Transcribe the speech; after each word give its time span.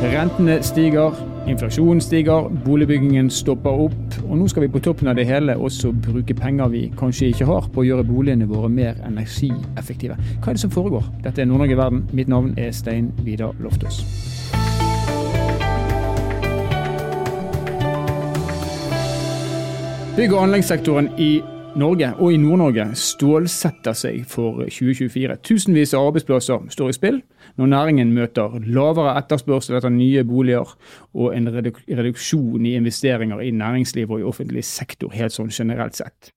Rentene 0.00 0.62
stiger, 0.62 1.12
inflasjonen 1.48 2.00
stiger, 2.00 2.48
boligbyggingen 2.64 3.26
stopper 3.30 3.82
opp. 3.84 4.14
Og 4.24 4.38
nå 4.38 4.46
skal 4.48 4.64
vi 4.64 4.70
på 4.72 4.80
toppen 4.80 5.10
av 5.12 5.18
det 5.18 5.26
hele 5.28 5.52
også 5.60 5.90
bruke 5.92 6.32
penger 6.34 6.70
vi 6.72 6.86
kanskje 6.96 7.28
ikke 7.34 7.48
har, 7.50 7.68
på 7.68 7.82
å 7.82 7.84
gjøre 7.84 8.06
boligene 8.08 8.48
våre 8.48 8.70
mer 8.72 8.96
energieffektive. 9.04 10.16
Hva 10.40 10.54
er 10.54 10.56
det 10.56 10.62
som 10.64 10.72
foregår? 10.72 11.04
Dette 11.20 11.44
er 11.44 11.50
Nord-Norge 11.50 11.76
Verden. 11.76 12.06
Mitt 12.16 12.32
navn 12.32 12.54
er 12.56 12.72
Stein 12.72 13.12
Vidar 13.26 13.52
Loftaas. 13.60 14.00
Bygg- 20.16 20.32
og 20.32 20.42
anleggssektoren 20.46 21.12
i 21.20 21.34
Norge 21.78 22.08
og 22.18 22.32
i 22.34 22.38
Nord-Norge 22.40 22.88
stålsetter 22.98 23.94
seg 23.94 24.24
for 24.28 24.64
2024. 24.66 25.36
Tusenvis 25.46 25.92
av 25.94 26.08
arbeidsplasser 26.08 26.66
står 26.74 26.90
i 26.90 26.96
spill 26.96 27.20
når 27.60 27.70
næringen 27.70 28.10
møter 28.14 28.56
lavere 28.66 29.14
etterspørsel 29.20 29.78
etter 29.78 29.92
nye 29.94 30.24
boliger 30.26 30.72
og 31.14 31.36
en 31.36 31.46
reduksjon 31.54 32.66
i 32.66 32.74
investeringer 32.78 33.42
i 33.44 33.52
næringsliv 33.54 34.10
og 34.10 34.22
i 34.22 34.26
offentlig 34.26 34.64
sektor 34.66 35.14
helt 35.14 35.36
sånn 35.36 35.52
generelt 35.54 35.98
sett. 35.98 36.32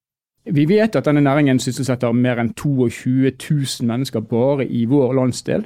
Vi 0.46 0.68
vet 0.70 0.96
at 1.00 1.08
denne 1.08 1.24
næringen 1.24 1.62
sysselsetter 1.64 2.14
mer 2.14 2.42
enn 2.42 2.52
22 2.60 3.32
000 3.32 3.90
mennesker 3.90 4.22
bare 4.28 4.68
i 4.68 4.84
vår 4.92 5.16
landsdel. 5.18 5.64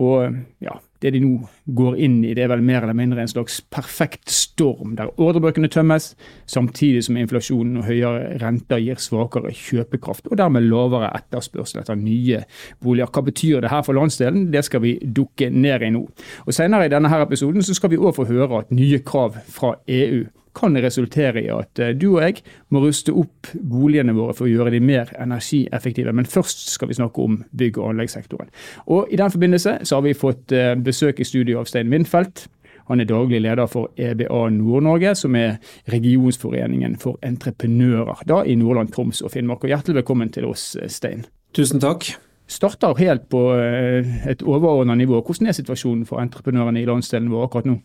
Og 0.00 0.40
ja, 0.64 0.78
det 1.04 1.12
de 1.12 1.20
nå 1.20 1.34
går 1.76 1.98
inn 2.00 2.18
i, 2.24 2.32
det 2.36 2.46
er 2.46 2.50
vel 2.54 2.64
mer 2.64 2.84
eller 2.84 2.96
mindre 2.96 3.20
en 3.20 3.30
slags 3.30 3.58
perfekt 3.72 4.32
storm, 4.32 4.94
der 4.96 5.12
ordrebøkene 5.20 5.68
tømmes, 5.68 6.14
samtidig 6.48 7.02
som 7.04 7.18
inflasjonen 7.20 7.82
og 7.82 7.88
høyere 7.90 8.38
renter 8.40 8.80
gir 8.80 9.00
svakere 9.02 9.52
kjøpekraft, 9.52 10.30
og 10.30 10.40
dermed 10.40 10.64
lavere 10.64 11.12
etterspørsel 11.18 11.82
etter 11.82 11.98
nye 12.00 12.40
boliger. 12.80 13.12
Hva 13.12 13.24
betyr 13.26 13.60
det 13.64 13.72
her 13.72 13.84
for 13.84 13.96
landsdelen? 13.98 14.48
Det 14.54 14.64
skal 14.64 14.84
vi 14.84 14.96
dukke 15.04 15.50
ned 15.52 15.84
i 15.84 15.92
nå. 15.92 16.06
Og 16.46 16.56
Senere 16.56 16.88
i 16.88 16.92
denne 16.92 17.12
her 17.12 17.26
episoden 17.26 17.64
så 17.64 17.76
skal 17.76 17.92
vi 17.92 18.00
òg 18.00 18.16
få 18.16 18.28
høre 18.30 18.64
at 18.64 18.72
nye 18.72 19.02
krav 19.04 19.36
fra 19.52 19.76
EU 19.84 20.24
kan 20.54 20.76
resultere 20.82 21.42
i 21.42 21.50
at 21.52 21.80
eh, 21.82 21.92
du 21.98 22.14
og 22.14 22.22
jeg 22.24 22.42
må 22.72 22.82
ruste 22.84 23.14
opp 23.14 23.50
boligene 23.54 24.14
våre 24.16 24.34
for 24.36 24.46
å 24.46 24.52
gjøre 24.52 24.72
de 24.74 24.80
mer 24.84 25.10
energieffektive. 25.20 26.14
Men 26.14 26.28
først 26.30 26.68
skal 26.74 26.90
vi 26.90 26.98
snakke 26.98 27.22
om 27.22 27.40
bygg- 27.56 27.80
og 27.80 27.92
anleggssektoren. 27.92 28.50
Og 28.86 29.12
I 29.12 29.20
den 29.20 29.32
forbindelse 29.34 29.78
så 29.82 29.98
har 29.98 30.06
vi 30.06 30.16
fått 30.18 30.54
eh, 30.54 30.74
besøk 30.78 31.20
i 31.20 31.28
studio 31.28 31.60
av 31.62 31.70
Stein 31.70 31.90
Windfeldt. 31.92 32.46
Han 32.90 33.00
er 33.00 33.08
daglig 33.08 33.40
leder 33.40 33.68
for 33.70 33.94
EBA 33.96 34.42
Nord-Norge, 34.52 35.14
som 35.16 35.36
er 35.40 35.56
regionsforeningen 35.88 36.98
for 37.00 37.16
entreprenører 37.24 38.26
da 38.28 38.42
i 38.44 38.58
Nordland, 38.60 38.92
Troms 38.92 39.22
og 39.24 39.32
Finnmark. 39.32 39.64
Og 39.64 39.72
Hjertelig 39.72 40.02
velkommen 40.02 40.30
til 40.32 40.46
oss, 40.50 40.74
eh, 40.76 40.88
Stein. 40.92 41.24
Tusen 41.56 41.80
takk. 41.80 42.12
Starter 42.46 42.92
helt 42.98 43.30
på 43.32 43.40
et 43.56 44.42
overordnet 44.44 44.98
nivå. 45.00 45.22
Hvordan 45.24 45.48
er 45.48 45.56
situasjonen 45.56 46.04
for 46.04 46.20
entreprenørene 46.20 46.82
i 46.82 46.84
landsdelen 46.84 47.30
vår 47.32 47.46
akkurat 47.46 47.70
nå? 47.70 47.78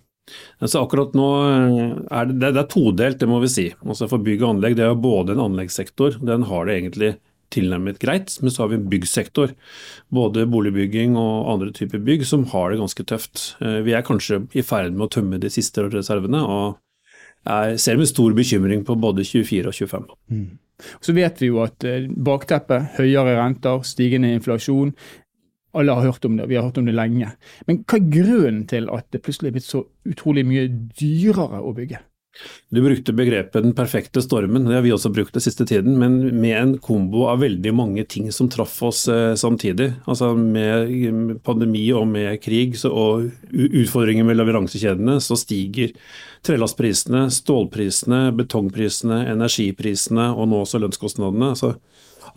Altså 0.59 0.83
akkurat 0.83 1.16
nå 1.17 1.30
eh, 1.45 1.95
er 2.19 2.30
det, 2.30 2.53
det 2.55 2.63
er 2.63 2.69
todelt, 2.72 3.19
det 3.22 3.30
må 3.30 3.41
vi 3.44 3.52
si. 3.52 3.67
Altså 3.85 4.09
For 4.11 4.22
bygg 4.23 4.44
og 4.44 4.55
anlegg 4.55 4.77
det 4.80 4.86
er 4.86 4.94
jo 4.94 5.02
både 5.03 5.36
en 5.36 5.45
anleggssektor, 5.47 6.19
den 6.25 6.47
har 6.49 6.67
det 6.67 6.77
egentlig 6.77 7.16
tilnærmet 7.53 7.97
greit, 8.02 8.36
men 8.41 8.53
så 8.53 8.63
har 8.63 8.71
vi 8.71 8.77
en 8.77 8.89
byggsektor. 8.91 9.55
Både 10.13 10.45
boligbygging 10.49 11.17
og 11.17 11.49
andre 11.53 11.73
typer 11.75 12.02
bygg 12.05 12.25
som 12.30 12.45
har 12.52 12.71
det 12.71 12.81
ganske 12.81 13.05
tøft. 13.09 13.44
Eh, 13.63 13.81
vi 13.86 13.95
er 13.97 14.05
kanskje 14.05 14.44
i 14.53 14.66
ferd 14.66 14.94
med 14.95 15.08
å 15.08 15.13
tømme 15.17 15.41
de 15.41 15.52
siste 15.53 15.88
reservene, 15.89 16.43
og 16.45 16.80
er, 17.49 17.77
ser 17.81 17.99
med 17.99 18.09
stor 18.09 18.36
bekymring 18.38 18.83
på 18.86 18.97
både 18.99 19.25
24 19.25 19.71
og 19.71 19.77
25. 19.77 20.09
Mm. 20.30 20.49
Så 21.03 21.16
vet 21.16 21.41
vi 21.41 21.49
jo 21.49 21.64
at 21.64 21.83
eh, 21.88 22.05
bakteppet, 22.08 22.95
høyere 22.99 23.39
renter, 23.39 23.81
stigende 23.88 24.31
inflasjon, 24.38 24.93
alle 25.78 25.95
har 25.95 26.08
hørt 26.09 26.25
om 26.25 26.38
det, 26.38 26.48
vi 26.50 26.58
har 26.58 26.67
hørt 26.67 26.80
om 26.81 26.88
det 26.89 26.95
lenge. 26.98 27.31
Men 27.67 27.84
hva 27.86 28.00
er 28.00 28.12
grunnen 28.14 28.64
til 28.70 28.89
at 28.94 29.09
det 29.14 29.23
plutselig 29.25 29.52
er 29.52 29.58
blitt 29.58 29.70
så 29.70 29.84
utrolig 30.09 30.45
mye 30.48 30.67
dyrere 30.98 31.61
å 31.61 31.73
bygge? 31.78 32.02
Du 32.70 32.81
brukte 32.81 33.14
begrepet 33.14 33.64
'den 33.64 33.73
perfekte 33.73 34.21
stormen', 34.21 34.67
det 34.67 34.76
har 34.76 34.82
vi 34.82 34.92
også 34.93 35.10
brukt 35.11 35.33
den 35.33 35.42
siste 35.42 35.66
tiden. 35.66 35.98
Men 35.98 36.39
med 36.39 36.58
en 36.58 36.77
kombo 36.77 37.26
av 37.27 37.39
veldig 37.42 37.73
mange 37.73 38.04
ting 38.08 38.32
som 38.32 38.49
traff 38.49 38.83
oss 38.83 39.08
eh, 39.08 39.36
samtidig. 39.36 39.93
Altså 40.05 40.36
Med 40.36 41.43
pandemi 41.43 41.92
og 41.92 42.08
med 42.08 42.42
krig 42.42 42.77
så, 42.77 42.92
og 42.93 43.32
utfordringer 43.52 44.23
med 44.23 44.38
leveransekjedene, 44.38 45.20
så 45.20 45.36
stiger 45.36 45.92
trelastprisene, 46.45 47.27
stålprisene, 47.33 48.32
betongprisene, 48.38 49.26
energiprisene 49.33 50.30
og 50.36 50.48
nå 50.48 50.61
også 50.64 50.80
lønnskostnadene. 50.80 51.49
Altså, 51.49 51.76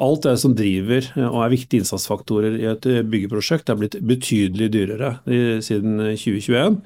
Alt 0.01 0.27
det 0.27 0.37
som 0.41 0.55
driver 0.57 1.09
eh, 1.17 1.27
og 1.29 1.41
er 1.45 1.55
viktige 1.55 1.83
innsatsfaktorer 1.83 2.59
i 2.61 2.69
et 2.71 2.87
eh, 2.89 3.03
byggeprosjekt, 3.03 3.69
er 3.69 3.81
blitt 3.81 3.99
betydelig 4.01 4.71
dyrere 4.75 5.17
siden 5.65 5.99
2021. 6.15 6.81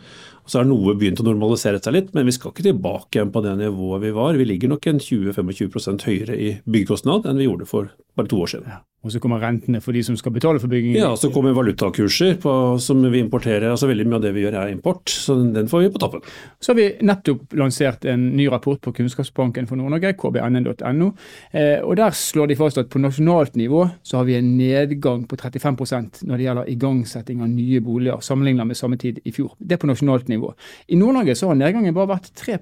Så 0.47 0.61
har 0.61 0.67
noe 0.69 0.95
begynt 0.99 1.21
å 1.23 1.27
normalisere 1.27 1.81
seg 1.83 1.97
litt, 1.97 2.13
men 2.15 2.29
vi 2.29 2.35
skal 2.35 2.53
ikke 2.53 2.69
tilbake 2.69 3.19
igjen 3.19 3.33
på 3.35 3.43
det 3.43 3.57
nivået 3.59 4.05
vi 4.05 4.13
var. 4.15 4.39
Vi 4.39 4.47
ligger 4.47 4.71
nok 4.71 4.87
en 4.87 5.03
20-25 5.03 6.05
høyere 6.07 6.37
i 6.39 6.53
byggekostnad 6.71 7.27
enn 7.27 7.41
vi 7.43 7.49
gjorde 7.49 7.67
for 7.71 7.91
bare 8.19 8.31
to 8.31 8.45
år 8.45 8.53
siden. 8.55 8.71
Ja. 8.71 8.85
Og 9.07 9.13
så 9.15 9.21
kommer 9.23 9.39
rentene 9.39 9.79
for 9.83 9.95
de 9.95 10.03
som 10.03 10.17
skal 10.19 10.35
betale 10.35 10.59
for 10.59 10.71
byggingen? 10.71 10.99
Ja, 10.99 11.13
så 11.15 11.31
kommer 11.31 11.55
valutakurser 11.55 12.41
på, 12.43 12.53
som 12.83 13.05
vi 13.13 13.21
importerer. 13.23 13.69
altså 13.71 13.87
Veldig 13.87 14.07
mye 14.09 14.19
av 14.19 14.25
det 14.25 14.33
vi 14.35 14.43
gjør 14.43 14.57
er 14.59 14.73
import, 14.73 15.07
så 15.13 15.37
den 15.55 15.69
får 15.71 15.85
vi 15.85 15.91
på 15.95 16.01
toppen. 16.03 16.25
Så 16.59 16.73
har 16.73 16.79
vi 16.81 16.89
nettopp 17.07 17.55
lansert 17.61 18.07
en 18.11 18.25
ny 18.35 18.49
rapport 18.51 18.81
på 18.83 18.93
Kunnskapsbanken 18.97 19.69
for 19.71 19.79
Nord-Norge, 19.79 20.17
kbnn.no. 20.19 21.13
Eh, 21.53 21.79
og 21.85 21.95
Der 22.01 22.17
slår 22.19 22.51
de 22.51 22.59
fast 22.59 22.81
at 22.83 22.91
på 22.91 22.99
nasjonalt 23.03 23.55
nivå 23.57 23.85
så 24.03 24.19
har 24.19 24.27
vi 24.27 24.39
en 24.41 24.51
nedgang 24.59 25.23
på 25.31 25.39
35% 25.39 26.25
når 26.27 26.37
det 26.37 26.49
gjelder 26.49 26.73
igangsetting 26.75 27.45
av 27.47 27.53
nye 27.53 27.81
boliger, 27.85 28.19
sammenlignet 28.27 28.67
med 28.67 28.79
samme 28.79 28.99
tid 28.99 29.21
i 29.23 29.35
fjor. 29.37 29.55
Det 29.59 29.79
er 29.79 29.83
på 29.85 29.91
nasjonalt 29.91 30.27
nivå. 30.33 30.51
I 30.91 30.99
Nord-Norge 30.99 31.39
så 31.39 31.53
har 31.53 31.61
nedgangen 31.61 31.95
bare 31.95 32.17
vært 32.17 32.33
3 32.35 32.59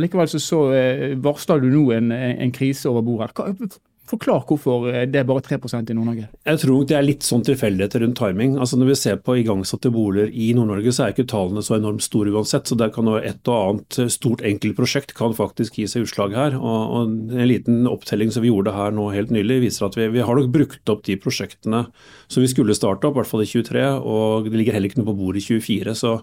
Likevel 0.00 0.28
så, 0.32 0.40
så 0.40 0.62
eh, 0.72 1.12
varsler 1.20 1.60
du 1.60 1.68
nå 1.68 1.90
en, 1.92 2.12
en 2.12 2.56
krise 2.56 2.88
over 2.88 3.04
bordet. 3.04 3.76
Forklar 4.06 4.44
hvorfor 4.46 4.86
eh, 4.92 5.04
det 5.10 5.20
er 5.20 5.26
bare 5.26 5.42
3% 5.42 5.90
i 5.90 5.96
Nord-Norge. 5.96 6.28
Jeg 6.46 6.60
tror 6.62 6.84
det 6.86 6.96
er 6.98 7.06
litt 7.06 7.26
sånn 7.26 7.42
tilfeldigheter 7.46 8.04
rundt 8.04 8.18
timing. 8.20 8.54
Altså 8.60 8.78
Når 8.78 8.92
vi 8.92 8.98
ser 9.00 9.18
på 9.22 9.38
igangsatte 9.40 9.90
boliger 9.94 10.30
i 10.30 10.52
Nord-Norge, 10.56 10.94
så 10.94 11.06
er 11.06 11.14
ikke 11.14 11.26
tallene 11.32 11.64
så 11.66 11.76
enormt 11.78 12.06
store 12.06 12.34
uansett. 12.34 12.70
så 12.70 12.78
der 12.78 12.92
kan 12.94 13.06
Et 13.16 13.48
og 13.48 13.56
annet 13.56 14.12
stort 14.12 14.42
enkeltprosjekt 14.42 15.14
kan 15.14 15.34
faktisk 15.34 15.78
gi 15.78 15.86
seg 15.90 16.06
utslag 16.06 16.34
her. 16.34 16.56
Og 16.58 16.96
En 17.36 17.48
liten 17.48 17.86
opptelling 17.86 18.30
som 18.30 18.42
vi 18.42 18.50
gjorde 18.50 18.74
her 18.74 18.94
nå 18.94 19.10
helt 19.14 19.30
nylig, 19.30 19.60
viser 19.66 19.86
at 19.86 19.96
vi, 19.98 20.08
vi 20.08 20.22
har 20.22 20.34
nok 20.34 20.52
brukt 20.52 20.88
opp 20.88 21.04
de 21.06 21.16
prosjektene 21.16 21.86
som 22.28 22.42
vi 22.42 22.50
skulle 22.50 22.74
starte 22.74 23.06
opp, 23.06 23.16
i 23.16 23.22
hvert 23.22 23.30
fall 23.30 23.42
i 23.42 23.50
23. 23.50 23.86
Og 24.02 24.50
det 24.50 24.58
ligger 24.58 24.76
heller 24.76 24.90
ikke 24.90 25.02
noe 25.02 25.10
på 25.12 25.18
bordet 25.18 25.42
i 25.42 25.58
24. 25.58 25.94
så 25.98 26.18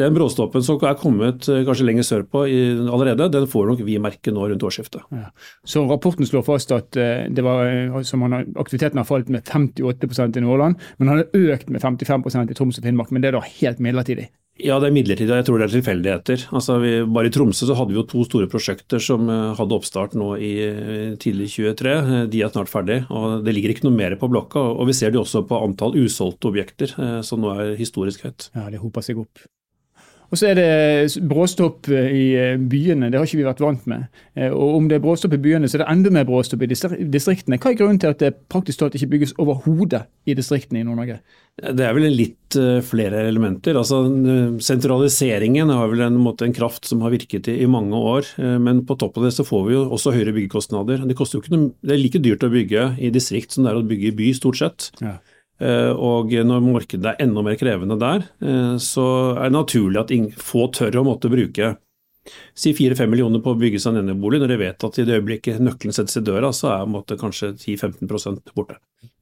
den 0.00 0.14
bråstoppen 0.16 0.64
som 0.64 0.80
er 0.82 0.96
kommet 0.98 1.48
eh, 1.48 1.62
kanskje 1.66 1.86
lenger 1.86 2.06
sørpå 2.06 2.44
allerede, 2.44 3.30
den 3.32 3.48
får 3.50 3.70
nok 3.70 3.82
vi 3.86 3.98
merke 4.02 4.34
nå 4.34 4.48
rundt 4.50 4.66
årsskiftet. 4.66 5.04
Ja. 5.14 5.30
Så 5.66 5.84
rapporten 5.88 6.26
slår 6.26 6.46
fast 6.46 6.72
at 6.74 6.98
eh, 6.98 7.26
var, 7.44 7.68
har, 7.94 8.46
aktiviteten 8.60 9.00
har 9.00 9.08
falt 9.08 9.30
med 9.32 9.46
58% 9.46 10.40
i 10.40 10.44
Nordland, 10.44 10.80
men 10.98 11.10
den 11.10 11.12
har 11.14 11.52
økt 11.54 11.70
med 11.70 11.84
55% 11.84 12.50
i 12.50 12.56
Troms 12.58 12.80
og 12.80 12.88
Finnmark. 12.88 13.14
Men 13.14 13.22
det 13.22 13.30
er 13.30 13.38
da 13.38 13.44
helt 13.46 13.82
midlertidig? 13.84 14.30
Ja, 14.54 14.76
det 14.78 14.86
er 14.86 14.94
midlertidig. 14.94 15.34
Jeg 15.34 15.46
tror 15.48 15.58
det 15.58 15.66
er 15.66 15.72
tilfeldigheter. 15.72 16.44
Altså, 16.54 16.76
vi, 16.78 16.92
bare 17.10 17.26
I 17.26 17.32
Tromsø 17.34 17.66
så 17.66 17.74
hadde 17.74 17.90
vi 17.90 17.98
jo 17.98 18.06
to 18.06 18.22
store 18.26 18.46
prosjekter 18.50 19.02
som 19.02 19.26
eh, 19.30 19.54
hadde 19.58 19.78
oppstart 19.78 20.14
nå 20.18 20.34
i 20.38 20.52
tidlig 21.22 21.50
23. 21.56 21.96
De 22.30 22.42
er 22.42 22.54
snart 22.54 22.70
ferdig. 22.70 23.00
og 23.10 23.42
Det 23.46 23.54
ligger 23.54 23.74
ikke 23.74 23.88
noe 23.88 23.98
mer 23.98 24.18
på 24.18 24.30
blokka. 24.30 24.62
og 24.74 24.90
Vi 24.90 24.98
ser 24.98 25.14
det 25.14 25.22
også 25.22 25.46
på 25.46 25.58
antall 25.62 25.98
usolgte 25.98 26.50
objekter, 26.50 26.94
som 27.26 27.42
nå 27.42 27.54
er 27.54 27.76
historisk 27.78 28.26
høyt. 28.26 28.50
Ja, 28.54 28.70
Det 28.70 28.82
hoper 28.82 29.06
seg 29.06 29.22
opp. 29.22 29.46
Og 30.34 30.40
så 30.40 30.48
er 30.50 30.58
det 30.58 31.22
bråstopp 31.30 31.86
eh, 31.94 32.10
i 32.10 32.22
eh, 32.34 32.56
byene, 32.58 33.06
det 33.06 33.20
har 33.20 33.28
ikke 33.28 33.38
vi 33.38 33.46
vært 33.46 33.60
vant 33.62 33.84
med. 33.86 34.08
Eh, 34.34 34.50
og 34.50 34.80
om 34.80 34.88
det 34.90 34.96
er 34.96 35.04
bråstopp 35.04 35.36
i 35.36 35.38
byene, 35.44 35.68
så 35.70 35.78
er 35.78 35.84
det 35.84 35.92
enda 35.92 36.10
mer 36.16 36.26
bråstopp 36.26 36.64
i 36.66 36.68
distriktene. 36.72 37.60
Hva 37.62 37.70
er 37.70 37.76
grunnen 37.78 38.00
til 38.02 38.10
at 38.10 38.18
det 38.18 38.32
praktisk 38.50 38.80
talt 38.80 38.96
ikke 38.98 39.12
bygges 39.12 39.36
overhodet 39.38 40.02
i 40.26 40.34
distriktene 40.34 40.82
i 40.82 40.86
Nord-Norge? 40.88 41.20
Det 41.54 41.86
er 41.86 41.94
vel 41.94 42.08
litt 42.10 42.56
flere 42.82 43.20
elementer. 43.28 43.76
Altså, 43.78 44.00
sentraliseringen 44.58 45.70
har 45.70 45.86
vel 45.92 46.02
en, 46.08 46.16
måte, 46.18 46.48
en 46.48 46.56
kraft 46.56 46.88
som 46.90 47.04
har 47.06 47.14
virket 47.14 47.46
i, 47.52 47.60
i, 47.62 47.68
mange 47.70 47.94
år. 47.94 48.26
Men 48.62 48.80
på 48.88 48.96
toppen 48.98 49.22
av 49.22 49.28
det 49.28 49.36
så 49.36 49.46
får 49.46 49.62
vi 49.68 49.76
jo 49.76 49.84
også 49.94 50.16
høyere 50.16 50.34
byggekostnader. 50.34 51.04
Det, 51.06 51.14
noe, 51.54 51.70
det 51.78 51.94
er 51.94 52.02
like 52.02 52.22
dyrt 52.24 52.46
å 52.46 52.50
bygge 52.50 52.88
i 52.98 53.12
distrikt 53.14 53.54
som 53.54 53.62
det 53.66 53.70
er 53.70 53.78
å 53.78 53.86
bygge 53.86 54.10
i 54.10 54.16
by, 54.18 54.32
stort 54.34 54.58
sett. 54.58 54.90
Ja. 54.98 55.20
Eh, 55.64 55.92
og 55.94 56.34
når 56.34 56.64
markedet 56.64 57.14
er 57.14 57.24
enda 57.24 57.44
mer 57.44 57.56
krevende 57.60 57.96
der, 58.00 58.28
eh, 58.44 58.76
så 58.82 59.06
er 59.38 59.48
det 59.48 59.56
naturlig 59.56 60.02
at 60.02 60.38
få 60.40 60.68
tør 60.74 61.00
å 61.00 61.08
måtte 61.08 61.32
bruke 61.32 61.76
si 62.56 62.72
4-5 62.72 63.10
millioner 63.10 63.42
på 63.44 63.52
å 63.52 63.58
bygge 63.60 63.80
seg 63.82 63.94
en 63.94 64.06
enebolig, 64.06 64.40
når 64.40 64.54
de 64.54 64.60
vet 64.62 64.86
at 64.86 64.98
i 64.98 65.04
det 65.04 65.18
øyeblikket 65.18 65.60
nøkkelen 65.60 65.96
settes 65.96 66.16
i 66.20 66.24
døra, 66.24 66.52
så 66.56 66.70
er 66.72 66.88
måtte, 66.88 67.18
kanskje 67.20 67.52
10-15 67.52 68.40
borte. 68.56 68.78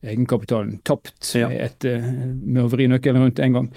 Egenkapitalen 0.06 0.78
tapt 0.86 1.34
ja. 1.38 1.50
etter, 1.50 2.02
med 2.42 2.62
å 2.64 2.70
vri 2.70 2.86
nøkkelen 2.90 3.26
rundt 3.26 3.42
en 3.42 3.58
gang. 3.58 3.68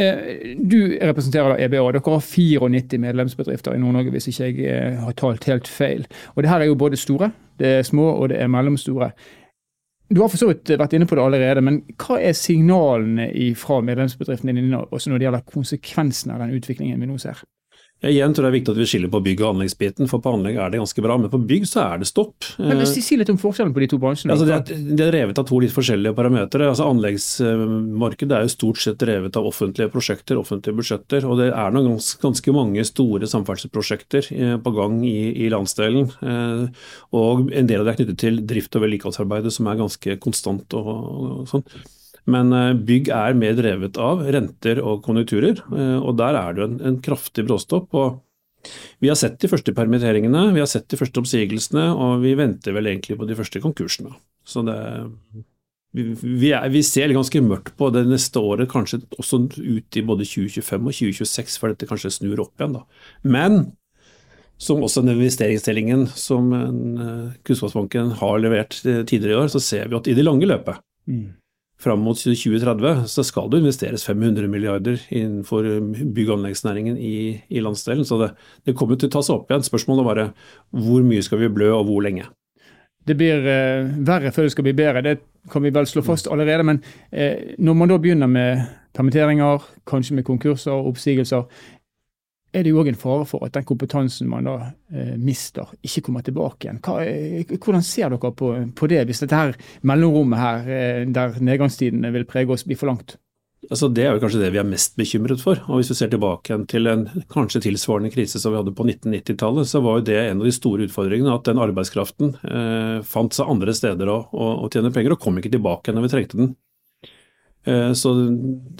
Eh, 0.00 0.56
du 0.56 0.96
representerer 0.96 1.52
da 1.52 1.66
EBA. 1.66 1.82
Dere 1.92 2.14
har 2.14 2.24
94 2.24 3.02
medlemsbedrifter 3.02 3.76
i 3.76 3.82
Nord-Norge, 3.82 4.14
hvis 4.14 4.30
ikke 4.32 4.48
jeg 4.56 4.96
har 5.02 5.18
talt 5.20 5.48
helt 5.50 5.68
feil. 5.68 6.06
Og 6.34 6.42
det 6.42 6.52
her 6.52 6.64
er 6.64 6.70
jo 6.70 6.80
både 6.80 7.00
store, 7.00 7.32
det 7.60 7.74
er 7.80 7.84
små 7.84 8.08
og 8.14 8.30
det 8.32 8.40
er 8.40 8.52
mellomstore. 8.52 9.12
Du 10.10 10.20
har 10.20 10.30
for 10.30 10.40
så 10.40 10.48
vidt 10.50 10.72
vært 10.74 10.94
inne 10.96 11.06
på 11.06 11.14
det 11.14 11.22
allerede, 11.22 11.62
men 11.62 11.76
hva 11.94 12.16
er 12.18 12.34
signalene 12.34 13.28
fra 13.58 13.78
medlemsbedriftene 13.86 14.56
dine 14.56 14.80
også 14.82 15.10
når 15.12 15.20
det 15.20 15.28
gjelder 15.28 15.44
konsekvensene 15.54 16.34
av 16.34 16.42
den 16.42 16.56
utviklingen 16.58 16.98
vi 16.98 17.06
nå 17.06 17.18
ser? 17.22 17.44
Igjen 18.00 18.32
tror 18.32 18.46
jeg 18.46 18.48
det 18.48 18.50
er 18.50 18.56
viktig 18.56 18.72
at 18.72 18.78
vi 18.80 18.86
skiller 18.88 19.10
på 19.12 19.20
bygg- 19.20 19.42
og 19.44 19.50
anleggsbiten, 19.50 20.08
for 20.08 20.22
på 20.24 20.32
anlegg 20.32 20.56
er 20.56 20.72
det 20.72 20.80
ganske 20.80 21.02
bra, 21.04 21.18
men 21.20 21.32
på 21.32 21.40
bygg 21.50 21.66
så 21.68 21.82
er 21.84 22.00
det 22.00 22.08
stopp. 22.08 22.46
Men 22.56 22.80
Si, 22.88 23.02
si 23.04 23.18
litt 23.20 23.28
om 23.28 23.36
forskjellen 23.40 23.74
på 23.76 23.82
de 23.82 23.88
to 23.92 23.98
bransjene. 24.00 24.32
Altså 24.32 24.46
det, 24.48 24.56
er, 24.56 24.86
det, 24.96 25.04
er, 25.04 25.12
revet 25.18 25.40
av 25.42 25.46
to 25.50 25.60
litt 25.60 25.74
forskjellige 25.74 26.16
parametere. 26.16 26.70
Altså 26.72 26.88
Anleggsmarkedet 26.88 28.38
er 28.38 28.46
jo 28.46 28.54
stort 28.54 28.80
sett 28.80 29.04
revet 29.04 29.36
av 29.36 29.50
offentlige 29.50 29.92
prosjekter, 29.92 30.40
offentlige 30.40 30.80
budsjetter. 30.80 31.28
Og 31.28 31.42
det 31.42 31.50
er 31.52 31.76
noen 31.76 31.92
ganske, 31.92 32.22
ganske 32.24 32.56
mange 32.56 32.88
store 32.88 33.28
samferdselsprosjekter 33.30 34.32
eh, 34.32 34.56
på 34.64 34.74
gang 34.80 34.98
i, 35.04 35.18
i, 35.36 35.52
landsdelen. 35.52 36.08
Eh, 36.24 36.90
og 37.20 37.52
en 37.52 37.68
del 37.68 37.84
av 37.84 37.88
det 37.90 37.94
er 37.94 38.00
knyttet 38.00 38.24
til 38.24 38.44
drift- 38.48 38.80
og 38.80 38.86
vedlikeholdsarbeidet, 38.86 39.52
som 39.52 39.68
er 39.68 39.80
ganske 39.84 40.20
konstant 40.24 40.80
og, 40.80 40.92
og 40.96 41.48
sånn. 41.52 41.68
Men 42.28 42.52
eh, 42.56 42.72
bygg 42.74 43.10
er 43.14 43.38
mer 43.38 43.54
drevet 43.58 44.00
av 44.00 44.24
renter 44.26 44.80
og 44.84 45.04
konjunkturer, 45.06 45.62
eh, 45.72 45.98
og 45.98 46.18
der 46.20 46.38
er 46.38 46.56
det 46.56 46.66
en, 46.66 46.80
en 46.90 46.98
kraftig 47.04 47.46
bråstopp. 47.48 47.94
og 47.94 48.20
vi 49.00 49.08
har 49.08 49.16
sett 49.16 49.38
de 49.40 49.48
første 49.48 49.72
permitteringene, 49.72 50.50
vi 50.52 50.60
har 50.60 50.68
sett 50.68 50.90
de 50.92 50.98
første 51.00 51.22
oppsigelsene, 51.22 51.86
og 51.96 52.20
vi 52.24 52.34
venter 52.36 52.76
vel 52.76 52.90
egentlig 52.90 53.16
på 53.16 53.28
de 53.28 53.36
første 53.38 53.62
konkursene. 53.64 54.12
Så 54.44 54.60
det, 54.66 54.76
vi, 55.96 56.04
vi, 56.20 56.50
er, 56.52 56.68
vi, 56.72 56.82
ser 56.84 57.12
ganske 57.16 57.40
mørkt 57.44 57.72
på 57.80 57.88
det 57.94 58.04
neste 58.10 58.42
året, 58.44 58.68
kanskje 58.70 59.00
også 59.16 59.46
ut 59.56 59.96
i 59.96 60.04
både 60.04 60.28
2025 60.28 60.76
og 60.76 60.98
2026, 60.98 61.56
for 61.62 61.72
dette 61.72 61.88
kanskje 61.88 62.12
snur 62.18 62.44
opp 62.44 62.60
igjen. 62.60 62.76
da. 62.76 62.84
Men 63.24 63.60
som 64.60 64.84
også 64.84 65.00
den 65.06 65.16
investeringsstillingen 65.16 66.04
som 66.20 66.52
eh, 66.52 67.36
Kunnskapsbanken 67.48 68.12
har 68.20 68.40
levert 68.44 68.76
tidligere 68.84 69.32
i 69.32 69.42
år, 69.46 69.52
så 69.56 69.62
ser 69.64 69.88
vi 69.88 69.96
at 69.96 70.10
i 70.10 70.16
det 70.18 70.26
lange 70.26 70.48
løpet 70.50 70.84
mm 71.08 71.39
fram 71.80 72.02
mot 72.04 72.18
2030 72.18 73.06
så 73.08 73.24
skal 73.24 73.48
det 73.50 73.62
investeres 73.62 74.04
500 74.06 74.48
milliarder 74.52 75.00
innenfor 75.08 75.66
bygg- 76.14 76.28
og 76.28 76.38
anleggsnæringen 76.38 76.98
i, 76.98 77.40
i, 77.48 77.62
landsdelen. 77.64 78.04
Så 78.04 78.18
det, 78.20 78.30
det, 78.66 78.76
kommer 78.76 79.00
til 79.00 79.10
å 79.10 79.14
ta 79.16 79.24
seg 79.24 79.38
opp 79.38 79.50
igjen. 79.50 79.64
Spørsmålet 79.66 80.04
er 80.04 80.10
bare 80.10 80.26
hvor 80.84 81.06
mye 81.06 81.24
skal 81.24 81.40
vi 81.42 81.50
blø, 81.52 81.72
og 81.78 81.88
hvor 81.88 82.04
lenge. 82.04 82.28
Det 83.08 83.16
blir 83.16 83.46
eh, 83.48 83.88
verre 84.06 84.32
før 84.34 84.46
det 84.46 84.52
skal 84.54 84.66
bli 84.66 84.76
bedre, 84.76 85.02
det 85.02 85.16
kan 85.50 85.64
vi 85.64 85.72
vel 85.72 85.88
slå 85.88 86.04
fast 86.04 86.28
allerede. 86.28 86.66
Men 86.68 86.82
eh, 87.10 87.56
når 87.58 87.78
man 87.80 87.92
da 87.92 87.98
begynner 88.02 88.28
med 88.30 88.66
permitteringer, 88.96 89.64
kanskje 89.88 90.18
med 90.18 90.26
konkurser 90.28 90.74
og 90.76 90.92
oppsigelser, 90.92 91.48
er 92.52 92.66
det 92.66 92.72
jo 92.72 92.80
òg 92.82 92.90
en 92.90 92.98
fare 92.98 93.26
for 93.28 93.46
at 93.46 93.54
den 93.54 93.66
kompetansen 93.68 94.28
man 94.30 94.48
da 94.48 94.56
eh, 94.92 95.16
mister, 95.20 95.70
ikke 95.86 96.06
kommer 96.08 96.24
tilbake 96.26 96.66
igjen. 96.66 96.82
Hva, 96.84 97.00
eh, 97.06 97.56
hvordan 97.56 97.84
ser 97.86 98.12
dere 98.12 98.32
på, 98.36 98.52
på, 98.76 98.90
det, 98.90 99.04
hvis 99.08 99.22
dette 99.24 99.38
her 99.38 99.56
mellomrommet 99.86 100.40
her, 100.40 100.70
eh, 100.76 101.02
der 101.10 101.38
nedgangstidene 101.38 102.12
vil 102.14 102.28
prege 102.28 102.54
oss, 102.54 102.66
blir 102.66 102.78
for 102.80 102.90
langt? 102.90 103.16
Altså 103.68 103.90
det 103.92 104.06
er 104.06 104.14
jo 104.16 104.22
kanskje 104.22 104.40
det 104.40 104.54
vi 104.54 104.60
er 104.62 104.68
mest 104.68 104.94
bekymret 104.96 105.42
for. 105.42 105.60
og 105.68 105.80
Hvis 105.80 105.90
vi 105.92 105.98
ser 105.98 106.10
tilbake 106.12 106.56
til 106.72 106.88
en 106.88 107.04
kanskje 107.32 107.60
tilsvarende 107.66 108.12
krise 108.14 108.40
som 108.40 108.54
vi 108.54 108.60
hadde 108.62 108.72
på 108.76 108.86
1990-tallet, 108.86 109.68
så 109.68 109.82
var 109.84 109.98
jo 109.98 110.06
det 110.08 110.16
en 110.22 110.40
av 110.40 110.48
de 110.48 110.54
store 110.56 110.88
utfordringene 110.88 111.34
at 111.34 111.50
den 111.50 111.60
arbeidskraften 111.60 112.32
eh, 112.40 112.96
fant 113.04 113.36
seg 113.36 113.52
andre 113.52 113.76
steder 113.76 114.08
å, 114.08 114.16
å, 114.32 114.48
å 114.64 114.72
tjene 114.72 114.92
penger, 114.94 115.14
og 115.14 115.22
kom 115.22 115.38
ikke 115.38 115.52
tilbake 115.52 115.92
når 115.92 116.06
vi 116.06 116.12
trengte 116.14 116.40
den. 116.40 116.54
Eh, 117.68 117.92
så 117.92 118.10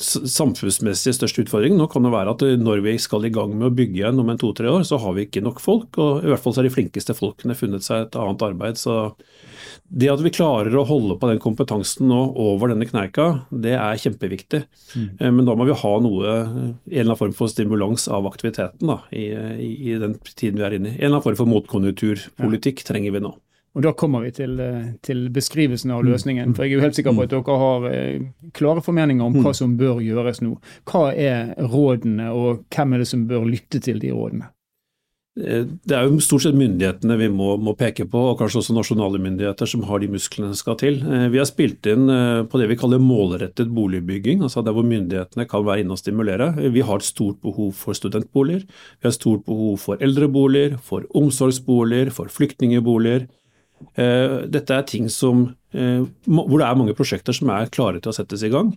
Samfunnsmessig 0.01 1.13
største 1.13 1.45
utfordring 1.45 1.75
nå 1.77 1.85
kan 1.93 2.07
det 2.07 2.13
være 2.15 2.33
at 2.33 2.45
når 2.63 2.81
vi 2.87 2.95
skal 3.03 3.27
i 3.29 3.33
gang 3.35 3.53
med 3.53 3.69
å 3.69 3.75
bygge 3.77 4.01
igjen 4.01 4.23
om 4.23 4.31
en 4.33 4.41
to-tre 4.41 4.71
år, 4.73 4.87
så 4.89 4.97
har 5.03 5.17
vi 5.17 5.27
ikke 5.27 5.45
nok 5.45 5.61
folk. 5.61 5.99
og 6.01 6.25
I 6.25 6.33
hvert 6.33 6.43
fall 6.45 6.57
så 6.57 6.63
har 6.63 6.69
de 6.71 6.75
flinkeste 6.75 7.17
folkene 7.17 7.57
funnet 7.59 7.85
seg 7.85 8.07
et 8.07 8.17
annet 8.21 8.47
arbeid. 8.47 8.81
så 8.81 9.13
Det 9.85 10.09
at 10.09 10.25
vi 10.25 10.33
klarer 10.33 10.73
å 10.73 10.87
holde 10.89 11.19
på 11.21 11.29
den 11.29 11.43
kompetansen 11.43 12.09
nå 12.09 12.23
over 12.41 12.73
denne 12.73 12.89
kneika, 12.89 13.45
det 13.51 13.77
er 13.77 14.01
kjempeviktig. 14.01 14.65
Mm. 14.95 15.09
Eh, 15.19 15.31
men 15.31 15.45
da 15.45 15.59
må 15.59 15.69
vi 15.69 15.77
ha 15.77 15.93
noe, 16.01 16.33
en 16.33 16.73
eller 16.89 17.05
annen 17.05 17.21
form 17.21 17.37
for 17.37 17.53
stimulans 17.53 18.09
av 18.09 18.29
aktiviteten 18.31 18.95
da, 18.95 19.03
i, 19.13 19.29
i, 19.61 19.71
i 19.93 20.01
den 20.01 20.17
tiden 20.33 20.61
vi 20.63 20.69
er 20.69 20.81
inne 20.81 20.95
i. 20.95 20.97
En 20.97 21.11
eller 21.11 21.19
annen 21.19 21.29
form 21.29 21.41
for 21.43 21.53
motkonjunkturpolitikk 21.53 22.85
trenger 22.89 23.19
vi 23.19 23.25
nå. 23.29 23.37
Og 23.79 23.83
Da 23.83 23.93
kommer 23.95 24.25
vi 24.27 24.33
til, 24.35 24.59
eh, 24.61 24.95
til, 25.03 25.29
beskrivelsen 25.31 25.93
av 25.95 26.03
mm. 26.03 26.11
løsningen. 26.11 26.55
For 26.55 26.67
Jeg 26.67 26.73
er 26.73 26.79
jo 26.79 26.87
helt 26.87 26.97
sikker 26.99 27.15
på 27.15 27.27
at 27.27 27.35
dere 27.35 27.59
har 27.63 27.91
eh, 27.91 28.23
klare 28.53 28.83
formeninger 28.83 29.25
om 29.25 29.37
hva 29.39 29.53
mm. 29.53 29.59
som 29.63 29.77
bør 29.79 30.01
gjøres 30.03 30.43
nå. 30.43 30.57
Hva 30.91 31.11
er 31.15 31.55
rådene, 31.55 32.33
og 32.35 32.65
hvem 32.75 32.97
er 32.97 33.05
det 33.05 33.13
som 33.13 33.29
bør 33.31 33.47
lytte 33.47 33.79
til 33.79 34.03
de 34.03 34.11
rådene? 34.11 34.51
Eh, 35.39 35.63
det 35.87 35.95
er 35.95 36.03
jo 36.03 36.19
stort 36.19 36.43
sett 36.43 36.59
myndighetene 36.59 37.15
vi 37.23 37.31
må, 37.31 37.53
må, 37.63 37.77
peke 37.79 38.09
på, 38.11 38.25
og 38.33 38.43
kanskje 38.43 38.59
også 38.65 38.75
nasjonale 38.75 39.23
myndigheter 39.23 39.71
som 39.71 39.87
har 39.87 40.03
de 40.03 40.11
musklene 40.11 40.51
som 40.51 40.59
skal 40.65 40.81
til. 40.83 40.99
Vi 41.31 41.39
har 41.39 41.47
spilt 41.47 41.87
inn 41.87 42.11
på 42.51 42.59
det 42.59 42.73
vi 42.73 42.79
kaller 42.81 42.99
målrettet 42.99 43.71
boligbygging, 43.71 44.43
altså 44.43 44.67
der 44.67 44.75
hvor 44.75 44.83
myndighetene 44.83 45.47
kan 45.47 45.63
være 45.63 45.85
inne 45.85 45.95
og 45.95 46.03
stimulere. 46.03 46.57
Vi 46.59 46.83
har 46.83 46.99
et 46.99 47.07
stort 47.07 47.39
behov 47.47 47.71
for 47.79 47.95
studentboliger, 47.95 48.67
vi 48.67 49.07
har 49.07 49.15
et 49.15 49.23
stort 49.23 49.47
behov 49.47 49.79
for 49.79 50.03
eldreboliger, 50.03 50.81
for 50.83 51.07
omsorgsboliger, 51.15 52.11
for 52.11 52.27
flyktningboliger. 52.27 53.31
Eh, 53.97 54.37
dette 54.53 54.77
er 54.77 54.87
ting 54.89 55.09
som, 55.09 55.49
eh, 55.73 56.05
hvor 56.27 56.59
det 56.59 56.67
er 56.67 56.79
mange 56.79 56.97
prosjekter 56.97 57.37
som 57.37 57.51
er 57.51 57.73
klare 57.73 58.01
til 58.01 58.13
å 58.13 58.17
settes 58.17 58.45
i 58.45 58.53
gang. 58.53 58.77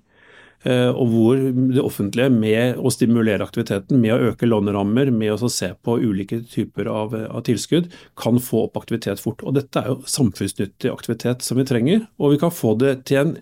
Eh, 0.64 0.90
og 0.96 1.10
hvor 1.12 1.36
det 1.74 1.84
offentlige 1.84 2.32
med 2.32 2.78
å 2.78 2.92
stimulere 2.92 3.44
aktiviteten, 3.44 4.00
med 4.00 4.14
å 4.14 4.32
øke 4.32 4.48
lånerammer, 4.48 5.12
med 5.12 5.34
å 5.36 5.52
se 5.52 5.74
på 5.84 5.98
ulike 6.00 6.40
typer 6.48 6.88
av, 6.88 7.14
av, 7.14 7.44
tilskudd, 7.44 7.92
kan 8.16 8.40
få 8.40 8.70
opp 8.70 8.80
aktivitet 8.80 9.20
fort. 9.20 9.44
Og 9.44 9.56
Dette 9.56 9.82
er 9.82 9.92
jo 9.92 10.00
samfunnsnyttig 10.08 10.92
aktivitet 10.92 11.44
som 11.44 11.60
vi 11.60 11.68
trenger, 11.68 12.08
og 12.18 12.32
vi 12.32 12.40
kan 12.40 12.56
få 12.56 12.78
det 12.80 13.06
til 13.06 13.18
en 13.18 13.38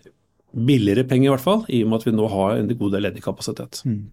billigere 0.51 1.05
penge 1.07 1.29
i 1.29 1.31
hvert 1.31 1.45
fall, 1.45 1.65
i 1.69 1.83
og 1.83 1.91
med 1.91 2.01
at 2.01 2.09
vi 2.09 2.17
nå 2.17 2.27
har 2.27 2.57
en 2.57 2.73
god 2.73 2.97
del 2.97 3.05
ledig 3.05 3.21
kapasitet. 3.23 3.83
Mm. 3.85 4.09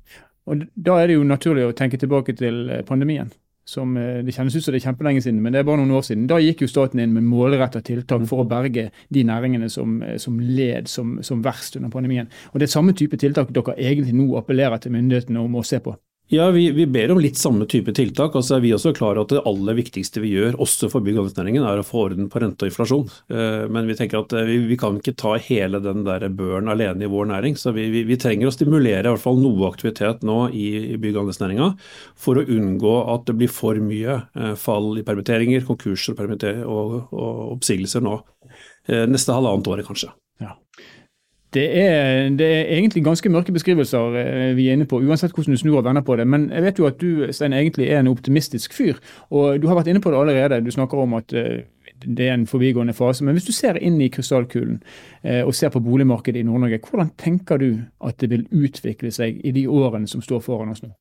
Og 0.48 0.68
Da 0.76 1.00
er 1.00 1.08
det 1.08 1.16
jo 1.16 1.24
naturlig 1.24 1.64
å 1.64 1.76
tenke 1.76 1.98
tilbake 2.00 2.36
til 2.36 2.68
pandemien 2.88 3.32
som 3.68 3.96
eh, 3.96 4.24
Det 4.24 4.32
kjennes 4.32 4.56
ut 4.56 4.64
som 4.64 4.72
det 4.72 4.80
er 4.80 4.86
kjempelenge 4.88 5.22
siden, 5.24 5.42
men 5.44 5.52
det 5.52 5.60
er 5.60 5.68
bare 5.68 5.82
noen 5.82 5.92
år 5.98 6.06
siden. 6.06 6.26
Da 6.30 6.40
gikk 6.40 6.64
jo 6.64 6.70
staten 6.70 7.02
inn 7.02 7.12
med 7.12 7.26
målretta 7.28 7.82
tiltak 7.84 8.24
for 8.30 8.44
å 8.44 8.48
berge 8.48 8.88
de 9.12 9.24
næringene 9.28 9.68
som, 9.72 9.98
eh, 10.02 10.16
som 10.22 10.38
led 10.40 10.88
som, 10.88 11.18
som, 11.22 11.42
verst 11.44 11.76
under 11.76 11.92
pandemien. 11.92 12.30
Og 12.52 12.60
Det 12.60 12.68
er 12.68 12.76
samme 12.78 12.96
type 12.96 13.20
tiltak 13.20 13.52
dere 13.52 13.76
egentlig 13.76 14.16
nå 14.16 14.30
appellerer 14.40 14.80
til 14.80 14.96
myndighetene 14.96 15.44
om 15.44 15.60
å 15.60 15.66
se 15.66 15.82
på? 15.84 15.96
Ja, 16.30 16.50
vi, 16.50 16.70
vi, 16.70 16.84
ber 16.86 17.10
om 17.10 17.20
litt 17.20 17.38
samme 17.40 17.64
type 17.66 17.92
tiltak. 17.96 18.34
Altså, 18.36 18.58
vi 18.60 18.68
er 18.68 18.76
også 18.76 18.92
klar 18.96 19.16
at 19.16 19.30
Det 19.32 19.40
aller 19.48 19.76
viktigste 19.78 20.20
vi 20.20 20.34
gjør, 20.34 20.58
også 20.60 20.90
for 20.92 21.00
bygg- 21.00 21.16
og 21.16 21.22
anleggsnæringen, 21.24 21.64
er 21.64 21.80
å 21.80 21.86
få 21.86 22.02
orden 22.10 22.28
på 22.28 22.42
rente 22.42 22.66
og 22.66 22.68
inflasjon. 22.68 23.06
Eh, 23.32 23.64
men 23.72 23.88
vi 23.88 23.96
tenker 23.96 24.20
at 24.20 24.34
eh, 24.36 24.44
vi, 24.44 24.58
vi, 24.68 24.76
kan 24.80 24.98
ikke 25.00 25.16
ta 25.16 25.38
hele 25.40 25.80
den 25.80 26.04
der 26.04 26.26
børen 26.28 26.68
alene 26.68 27.06
i 27.06 27.08
vår 27.08 27.30
næring. 27.32 27.56
Så 27.56 27.72
vi, 27.72 27.86
vi, 27.96 28.18
trenger 28.20 28.50
å 28.50 28.52
stimulere 28.52 29.06
i 29.06 29.14
hvert 29.14 29.24
fall 29.24 29.40
noe 29.40 29.70
aktivitet 29.70 30.20
nå 30.28 30.38
i, 30.52 30.68
i 30.92 31.00
bygg- 31.00 31.16
og 31.16 31.24
anleggsnæringa 31.24 31.70
for 32.20 32.42
å 32.42 32.44
unngå 32.58 32.94
at 33.14 33.24
det 33.30 33.38
blir 33.40 33.52
for 33.52 33.80
mye 33.80 34.20
eh, 34.20 34.52
fall 34.60 35.00
i 35.00 35.06
permitteringer, 35.08 35.64
konkurser 35.64 36.12
og, 36.18 36.68
og, 36.68 36.94
og 37.08 37.42
oppsigelser 37.56 38.04
nå. 38.04 38.20
Neste 38.88 39.34
halvannet 39.36 39.68
året, 39.68 39.84
kanskje. 39.88 40.12
Ja. 40.40 40.54
Det 41.54 41.64
er, 41.80 42.28
det 42.36 42.46
er, 42.46 42.74
egentlig 42.76 43.04
ganske 43.04 43.30
mørke 43.32 43.52
beskrivelser 43.52 44.16
eh, 44.20 44.56
vi 44.56 44.66
er 44.68 44.76
inne 44.76 44.84
på, 44.84 45.00
uansett 45.00 45.32
hvordan 45.32 45.56
du 45.56 45.60
snur 45.60 45.78
og 45.80 45.86
vender 45.86 46.04
på 46.04 46.16
det. 46.20 46.26
Men 46.28 46.50
jeg 46.52 46.62
vet 46.62 46.78
jo 46.78 46.86
at 46.86 47.00
du 47.00 47.32
Stein, 47.32 47.56
egentlig 47.56 47.88
er 47.88 48.02
en 48.02 48.10
optimistisk 48.12 48.76
fyr. 48.76 49.00
Og 49.30 49.56
du 49.62 49.68
har 49.68 49.78
vært 49.78 49.88
inne 49.88 50.02
på 50.04 50.12
det 50.12 50.20
allerede. 50.20 50.60
Du 50.64 50.70
snakker 50.70 51.00
om 51.00 51.16
at 51.16 51.32
eh, 51.32 51.64
det 52.04 52.28
er 52.28 52.34
en 52.34 52.46
forbigående 52.46 52.92
fase. 52.92 53.24
Men 53.24 53.32
hvis 53.32 53.48
du 53.48 53.52
ser 53.52 53.80
inn 53.80 54.00
i 54.00 54.10
krystallkulen 54.12 54.82
eh, 55.22 55.40
og 55.40 55.54
ser 55.54 55.72
på 55.72 55.80
boligmarkedet 55.80 56.40
i 56.40 56.46
Nord-Norge, 56.46 56.82
hvordan 56.90 57.10
tenker 57.16 57.56
du 57.56 57.70
at 58.04 58.20
det 58.20 58.30
vil 58.30 58.46
utvikle 58.52 59.10
seg 59.10 59.40
i 59.44 59.54
de 59.56 59.68
årene 59.68 60.08
som 60.08 60.22
står 60.22 60.44
foran 60.44 60.76
oss 60.76 60.84
nå? 60.84 60.92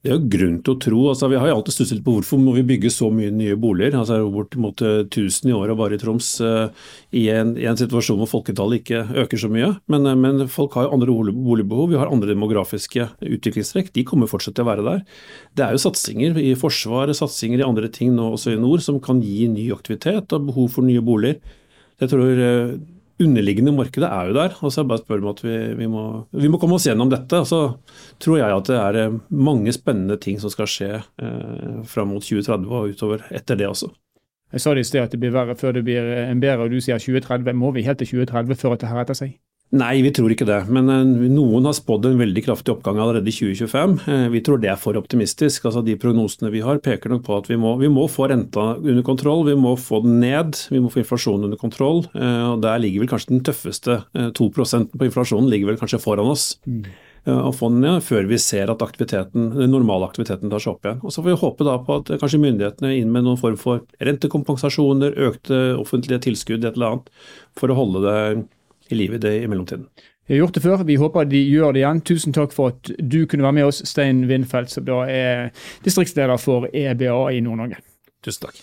Det 0.00 0.08
er 0.08 0.14
jo 0.16 0.28
grunn 0.32 0.54
til 0.64 0.72
å 0.72 0.80
tro. 0.80 0.98
altså 1.10 1.28
Vi 1.28 1.36
har 1.36 1.50
jo 1.50 1.58
alltid 1.58 1.74
stusset 1.74 1.98
på 2.04 2.14
hvorfor 2.14 2.40
må 2.40 2.54
vi 2.56 2.64
bygge 2.64 2.88
så 2.94 3.10
mye 3.12 3.28
nye 3.36 3.56
boliger. 3.60 3.98
altså 3.98 4.16
Bortimot 4.32 4.80
1000 4.80 5.50
i 5.50 5.52
året 5.52 5.76
bare 5.76 5.98
i 5.98 6.00
Troms 6.00 6.28
uh, 6.40 6.72
i, 7.12 7.26
en, 7.28 7.52
i, 7.60 7.66
en, 7.68 7.76
situasjon 7.76 8.16
hvor 8.22 8.30
folketallet 8.30 8.80
ikke 8.80 9.02
øker 9.26 9.42
så 9.42 9.50
mye. 9.52 9.74
Men, 9.92 10.08
uh, 10.08 10.16
men, 10.16 10.46
folk 10.48 10.78
har 10.78 10.86
jo 10.86 10.94
andre 10.96 11.16
boligbehov. 11.36 11.90
Vi 11.92 11.98
har 12.00 12.08
andre 12.08 12.32
demografiske 12.32 13.10
utviklingstrekk. 13.20 13.92
De 13.92 14.06
kommer 14.08 14.30
fortsatt 14.30 14.56
til 14.56 14.64
å 14.64 14.70
være 14.70 14.86
der. 14.86 15.02
Det 15.52 15.66
er 15.66 15.76
jo 15.76 15.82
satsinger 15.84 16.40
i 16.40 16.54
Forsvaret, 16.56 17.18
satsinger 17.20 17.60
i 17.60 17.68
andre 17.68 17.92
ting 17.92 18.16
nå 18.16 18.30
også 18.38 18.54
i 18.54 18.62
nord 18.62 18.80
som 18.86 19.02
kan 19.04 19.20
gi 19.20 19.50
ny 19.52 19.68
aktivitet 19.76 20.32
og 20.32 20.48
behov 20.48 20.72
for 20.78 20.88
nye 20.88 21.04
boliger. 21.04 21.44
Jeg 22.00 22.14
tror 22.14 22.40
underliggende 23.20 23.72
markedet 23.76 24.08
er 24.08 24.30
jo 24.30 24.36
der. 24.36 24.54
og 24.60 24.72
så 24.72 24.84
bare 24.84 25.02
spør 25.02 25.22
om 25.22 25.30
at 25.32 25.42
vi, 25.44 25.56
vi, 25.78 25.86
må, 25.86 26.04
vi, 26.32 26.48
må, 26.48 26.58
komme 26.58 26.78
oss 26.78 26.86
gjennom 26.88 27.10
dette. 27.12 27.42
Så 27.48 27.60
tror 28.22 28.38
jeg 28.40 28.56
at 28.56 28.70
det 28.70 28.78
er 28.78 29.00
eh, 29.00 29.18
mange 29.30 29.72
spennende 29.76 30.16
ting 30.20 30.40
som 30.40 30.52
skal 30.52 30.70
skje 30.70 30.92
eh, 31.00 31.82
fram 31.88 32.14
mot 32.14 32.24
2030 32.24 32.70
og 32.70 32.94
utover 32.94 33.26
etter 33.30 33.60
det 33.60 33.68
også. 33.70 33.90
Jeg 34.50 34.64
sa 34.64 34.74
det 34.74 34.82
i 34.82 34.88
sted 34.88 35.04
at 35.04 35.12
det 35.14 35.20
blir 35.22 35.34
verre 35.34 35.54
før 35.54 35.76
det 35.76 35.84
blir 35.86 36.02
en 36.24 36.40
bedre, 36.42 36.66
og 36.66 36.72
du 36.74 36.80
sier 36.82 36.98
2030. 36.98 37.54
Må 37.54 37.70
vi 37.76 37.86
helt 37.86 38.02
til 38.02 38.16
2030 38.18 38.58
før 38.58 38.74
dette 38.74 38.86
det 38.86 38.90
her 38.90 39.02
retter 39.04 39.18
seg? 39.18 39.36
Nei, 39.70 40.00
vi 40.02 40.10
tror 40.10 40.32
ikke 40.34 40.48
det. 40.48 40.64
Men 40.72 40.90
eh, 40.90 41.26
noen 41.30 41.68
har 41.68 41.76
spådd 41.78 42.08
en 42.08 42.18
veldig 42.18 42.42
kraftig 42.42 42.72
oppgang 42.72 42.98
allerede 42.98 43.30
i 43.30 43.34
2025. 43.36 43.92
Eh, 44.10 44.24
vi 44.32 44.40
tror 44.42 44.58
det 44.58 44.72
er 44.72 44.80
for 44.80 44.98
optimistisk. 44.98 45.68
Altså, 45.68 45.84
de 45.86 45.94
prognosene 46.00 46.50
vi 46.50 46.62
har 46.64 46.80
peker 46.82 47.14
nok 47.14 47.22
på 47.28 47.36
at 47.38 47.50
vi 47.50 47.58
må, 47.60 47.76
vi 47.78 47.90
må, 47.92 48.08
få 48.10 48.26
renta 48.32 48.72
under 48.80 49.04
kontroll, 49.06 49.44
vi 49.46 49.54
må 49.54 49.76
få 49.78 50.02
den 50.02 50.18
ned, 50.24 50.58
vi 50.74 50.82
må 50.82 50.90
få 50.90 51.04
inflasjonen 51.04 51.46
under 51.46 51.60
kontroll. 51.60 52.02
Eh, 52.18 52.48
og 52.48 52.66
Der 52.66 52.82
ligger 52.82 53.04
vel 53.04 53.12
kanskje 53.14 53.36
den 53.36 53.46
tøffeste 53.46 54.02
2% 54.34 54.98
på 54.98 55.06
inflasjonen 55.06 55.48
ligger 55.52 55.70
vel 55.70 55.78
kanskje 55.78 56.02
foran 56.02 56.34
oss. 56.34 56.56
Mm. 56.66 56.82
Å 57.30 57.50
få 57.52 57.68
den 57.68 57.82
ned 57.84 58.00
før 58.02 58.24
vi 58.26 58.38
ser 58.40 58.70
at 58.72 58.82
aktiviteten, 58.82 59.50
den 59.52 59.74
normale 59.74 60.06
aktiviteten 60.08 60.50
tar 60.50 60.62
seg 60.62 60.72
opp 60.72 60.86
igjen. 60.86 61.02
Og 61.04 61.12
Så 61.12 61.20
får 61.20 61.28
vi 61.28 61.40
håpe 61.42 61.66
da 61.68 61.74
på 61.84 61.98
at 62.00 62.14
kanskje 62.16 62.40
myndighetene 62.40 62.88
er 62.88 63.02
inn 63.02 63.12
med 63.12 63.26
noen 63.26 63.38
form 63.38 63.58
for 63.60 63.84
rentekompensasjoner, 64.00 65.18
økte 65.28 65.58
offentlige 65.76 66.24
tilskudd, 66.24 66.64
et 66.64 66.80
eller 66.80 66.94
annet, 66.96 67.12
for 67.60 67.70
å 67.70 67.76
holde 67.76 68.02
det 68.06 68.16
i 68.90 68.98
livet 68.98 69.24
i 69.24 69.46
mellomtiden. 69.46 69.86
Vi 70.26 70.34
har 70.34 70.44
gjort 70.44 70.54
det 70.54 70.62
før, 70.62 70.82
vi 70.86 70.94
håper 70.94 71.24
de 71.26 71.40
gjør 71.42 71.72
det 71.74 71.80
igjen. 71.82 72.00
Tusen 72.06 72.34
takk 72.36 72.52
for 72.54 72.74
at 72.74 72.90
du 73.02 73.24
kunne 73.26 73.42
være 73.42 73.56
med 73.56 73.70
oss, 73.70 73.82
Stein 73.88 74.28
Vindfeldt, 74.30 74.70
som 74.70 74.86
da 74.86 75.00
er 75.10 75.48
distriktsleder 75.84 76.38
for 76.38 76.68
EBA 76.70 77.16
i 77.34 77.40
Nord-Norge. 77.42 77.80
Tusen 78.22 78.46
takk. 78.46 78.60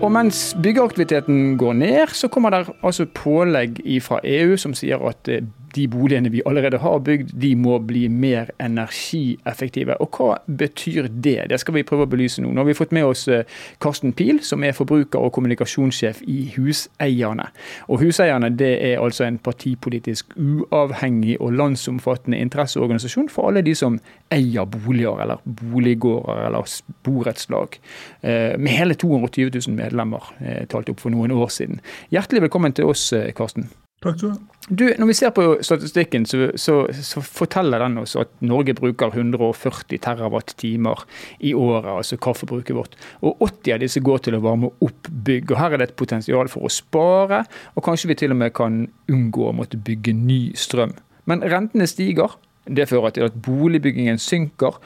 Og 0.00 0.12
mens 0.12 0.56
byggeaktiviteten 0.62 1.58
går 1.60 1.72
ned, 1.72 2.14
så 2.16 2.28
kommer 2.28 2.50
det 2.50 2.70
altså 2.82 3.04
pålegg 3.04 3.82
fra 4.02 4.18
EU 4.24 4.56
som 4.56 4.72
sier 4.74 5.02
at 5.04 5.28
de 5.74 5.86
boligene 5.88 6.30
vi 6.32 6.42
allerede 6.46 6.78
har 6.78 6.98
bygd, 7.04 7.32
de 7.40 7.54
må 7.56 7.78
bli 7.84 8.06
mer 8.08 8.50
energieffektive. 8.60 9.96
Og 10.02 10.16
hva 10.16 10.36
betyr 10.46 11.08
det? 11.10 11.48
Det 11.50 11.60
skal 11.60 11.76
vi 11.76 11.84
prøve 11.86 12.06
å 12.06 12.10
belyse 12.10 12.42
nå. 12.42 12.52
Nå 12.52 12.62
har 12.62 12.68
vi 12.70 12.76
fått 12.78 12.94
med 12.96 13.06
oss 13.08 13.26
eh, 13.30 13.44
Karsten 13.82 14.14
Pil, 14.16 14.40
som 14.46 14.64
er 14.66 14.76
forbruker- 14.76 15.20
og 15.20 15.32
kommunikasjonssjef 15.36 16.22
i 16.30 16.38
Huseierne. 16.56 17.50
Og 17.88 18.04
Huseierne 18.04 18.52
det 18.54 18.72
er 18.90 19.02
altså 19.02 19.26
en 19.26 19.40
partipolitisk 19.42 20.34
uavhengig 20.36 21.38
og 21.40 21.54
landsomfattende 21.58 22.40
interesseorganisasjon 22.40 23.30
for 23.32 23.50
alle 23.50 23.64
de 23.66 23.74
som 23.78 24.00
eier 24.34 24.66
boliger, 24.70 25.20
eller 25.22 25.44
boliggårder 25.44 26.46
eller 26.48 26.80
borettslag. 27.06 27.78
Eh, 28.22 28.56
med 28.58 28.74
hele 28.74 28.98
220 28.98 29.52
000 29.54 29.78
medlemmer, 29.78 30.32
eh, 30.40 30.64
talt 30.70 30.90
opp 30.90 31.00
for 31.02 31.14
noen 31.14 31.34
år 31.34 31.52
siden. 31.54 31.80
Hjertelig 32.10 32.48
velkommen 32.48 32.74
til 32.76 32.90
oss, 32.90 33.10
Karsten. 33.36 33.70
Takk 34.00 34.16
skal 34.16 34.30
du 34.30 34.32
ha. 34.32 34.50
Du, 34.70 34.84
når 34.98 35.08
vi 35.08 35.14
ser 35.18 35.32
på 35.34 35.44
statistikken, 35.66 36.24
så, 36.30 36.50
så, 36.54 36.74
så, 36.94 37.20
forteller 37.26 37.82
den 37.82 37.98
oss 37.98 38.12
at 38.20 38.30
Norge 38.44 38.76
bruker 38.78 39.10
140 39.10 39.98
terawatt-timer 40.04 41.02
i 41.42 41.50
året, 41.58 41.88
altså 41.90 42.18
kaffebruket 42.22 42.76
vårt. 42.76 42.94
Og 43.26 43.42
80 43.42 43.74
av 43.74 43.80
disse 43.82 44.02
går 44.06 44.22
til 44.22 44.36
å 44.38 44.42
varme 44.44 44.70
opp 44.86 45.10
bygg. 45.10 45.50
og 45.50 45.58
Her 45.58 45.74
er 45.74 45.82
det 45.82 45.88
et 45.88 45.98
potensial 45.98 46.52
for 46.52 46.68
å 46.68 46.70
spare, 46.70 47.42
og 47.74 47.84
kanskje 47.88 48.12
vi 48.12 48.18
til 48.22 48.36
og 48.36 48.38
med 48.44 48.54
kan 48.54 48.84
unngå 49.10 49.48
å 49.48 49.56
måtte 49.58 49.80
bygge 49.90 50.14
ny 50.14 50.40
strøm. 50.54 50.94
Men 51.26 51.42
rentene 51.50 51.90
stiger. 51.90 52.38
Det 52.70 52.84
fører 52.86 53.10
til 53.16 53.24
at 53.24 53.38
boligbyggingen 53.42 54.20
synker, 54.20 54.76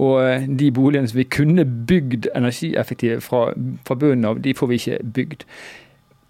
og 0.00 0.46
de 0.48 0.68
boligene 0.72 1.10
som 1.10 1.18
vi 1.18 1.26
kunne 1.28 1.66
bygd 1.66 2.30
energieffektive 2.32 3.18
fra, 3.20 3.48
fra 3.84 3.96
bunnen 3.98 4.24
av, 4.30 4.38
de 4.40 4.54
får 4.56 4.70
vi 4.70 4.78
ikke 4.80 5.00
bygd. 5.18 5.44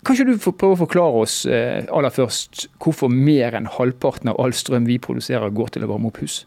Kan 0.04 0.16
ikke 0.16 0.32
du 0.32 0.50
prøve 0.52 0.75
å 0.75 0.82
forklare 0.84 1.20
oss 1.25 1.42
eh, 1.49 1.84
aller 1.88 2.12
først 2.12 2.66
hvorfor 2.82 3.12
mer 3.12 3.56
enn 3.56 3.70
halvparten 3.70 4.32
av 4.32 4.40
all 4.42 4.52
strøm 4.56 4.88
vi 4.88 4.99
produserer, 5.02 5.54
går 5.54 5.75
til 5.75 5.87
å 5.87 5.94
varme 5.94 6.11
opp 6.11 6.20
hus? 6.23 6.42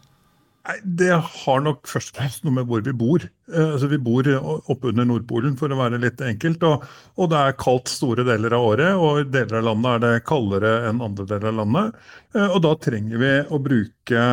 Det 0.84 1.14
har 1.16 1.60
nok 1.64 1.86
først 1.88 2.10
og 2.12 2.18
fremst 2.18 2.42
noe 2.44 2.58
med 2.58 2.66
hvor 2.68 2.82
vi 2.84 2.92
bor. 2.92 3.22
Eh, 3.24 3.68
altså, 3.72 3.88
vi 3.88 4.00
bor 4.04 4.28
oppe 4.28 4.90
under 4.90 5.06
Nordpolen, 5.08 5.56
for 5.58 5.72
å 5.72 5.78
være 5.80 6.00
litt 6.02 6.20
enkelt. 6.24 6.64
Og, 6.68 6.84
og, 7.16 7.30
det 7.32 7.40
er 7.40 7.60
kaldt 7.60 7.90
store 7.90 8.26
deler 8.28 8.56
av 8.56 8.66
året, 8.74 8.98
og 8.98 9.22
i 9.22 9.28
deler 9.32 9.62
av 9.62 9.70
landet 9.70 9.94
er 9.94 10.04
det 10.04 10.26
kaldere 10.28 10.74
enn 10.90 11.04
andre 11.04 11.28
deler 11.30 11.52
av 11.52 11.62
landet. 11.62 12.02
Eh, 12.36 12.50
og 12.50 12.60
da 12.66 12.74
trenger 12.84 13.24
vi 13.24 13.32
å 13.48 13.62
bruke 13.64 14.26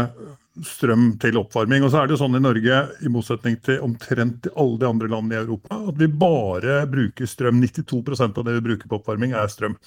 strøm 0.64 1.08
til 1.22 1.40
oppvarming. 1.42 1.84
Og 1.84 1.92
så 1.92 2.02
er 2.02 2.08
det 2.08 2.16
jo 2.16 2.24
sånn 2.24 2.40
i 2.40 2.44
Norge, 2.44 2.82
i 3.04 3.12
motsetning 3.12 3.60
til 3.66 3.84
omtrent 3.86 4.50
alle 4.56 4.82
de 4.82 4.90
andre 4.90 5.12
landene 5.12 5.38
i 5.38 5.44
Europa, 5.44 5.80
at 5.92 6.00
vi 6.00 6.10
bare 6.10 6.84
bruker 6.92 7.30
strøm. 7.30 7.64
92% 7.66 8.40
av 8.40 8.48
det 8.48 8.60
vi 8.60 8.68
bruker 8.70 8.92
på 8.92 9.00
oppvarming, 9.00 9.36
er 9.36 9.52
strøm. 9.52 9.80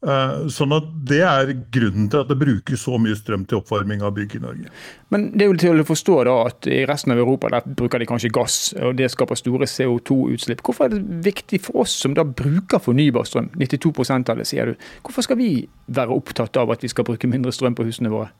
Eh, 0.00 0.46
sånn 0.48 0.72
at 0.72 0.86
Det 1.04 1.18
er 1.20 1.50
grunnen 1.74 2.06
til 2.08 2.22
at 2.22 2.30
det 2.30 2.38
brukes 2.40 2.86
så 2.86 2.96
mye 2.96 3.18
strøm 3.18 3.42
til 3.44 3.58
oppvarming 3.58 4.00
av 4.00 4.14
bygg 4.16 4.38
i 4.38 4.40
Norge. 4.40 4.70
Men 5.12 5.26
det 5.34 5.44
er 5.44 5.50
jo 5.50 5.58
til 5.60 5.82
å 5.82 5.84
forstå 5.84 6.16
da 6.24 6.36
at 6.46 6.68
i 6.72 6.80
resten 6.88 7.12
av 7.12 7.20
Europa 7.20 7.50
der 7.52 7.68
bruker 7.68 8.00
de 8.00 8.08
kanskje 8.08 8.32
gass, 8.32 8.72
og 8.80 8.96
det 8.96 9.10
skaper 9.12 9.36
store 9.36 9.68
CO2-utslipp. 9.68 10.64
Hvorfor 10.64 10.88
er 10.88 10.94
det 10.94 11.20
viktig 11.28 11.60
for 11.66 11.82
oss 11.84 11.98
som 12.00 12.16
da 12.16 12.24
bruker 12.24 12.80
fornybar 12.80 13.28
strøm, 13.28 13.50
92 13.60 14.30
av 14.30 14.40
det 14.40 14.48
sier 14.48 14.72
du, 14.72 14.86
hvorfor 15.04 15.26
skal 15.26 15.36
vi 15.36 15.68
være 15.86 16.16
opptatt 16.16 16.56
av 16.56 16.72
at 16.72 16.80
vi 16.80 16.88
skal 16.88 17.04
bruke 17.04 17.28
mindre 17.28 17.52
strøm 17.52 17.76
på 17.76 17.84
husene 17.84 18.12
våre? 18.12 18.32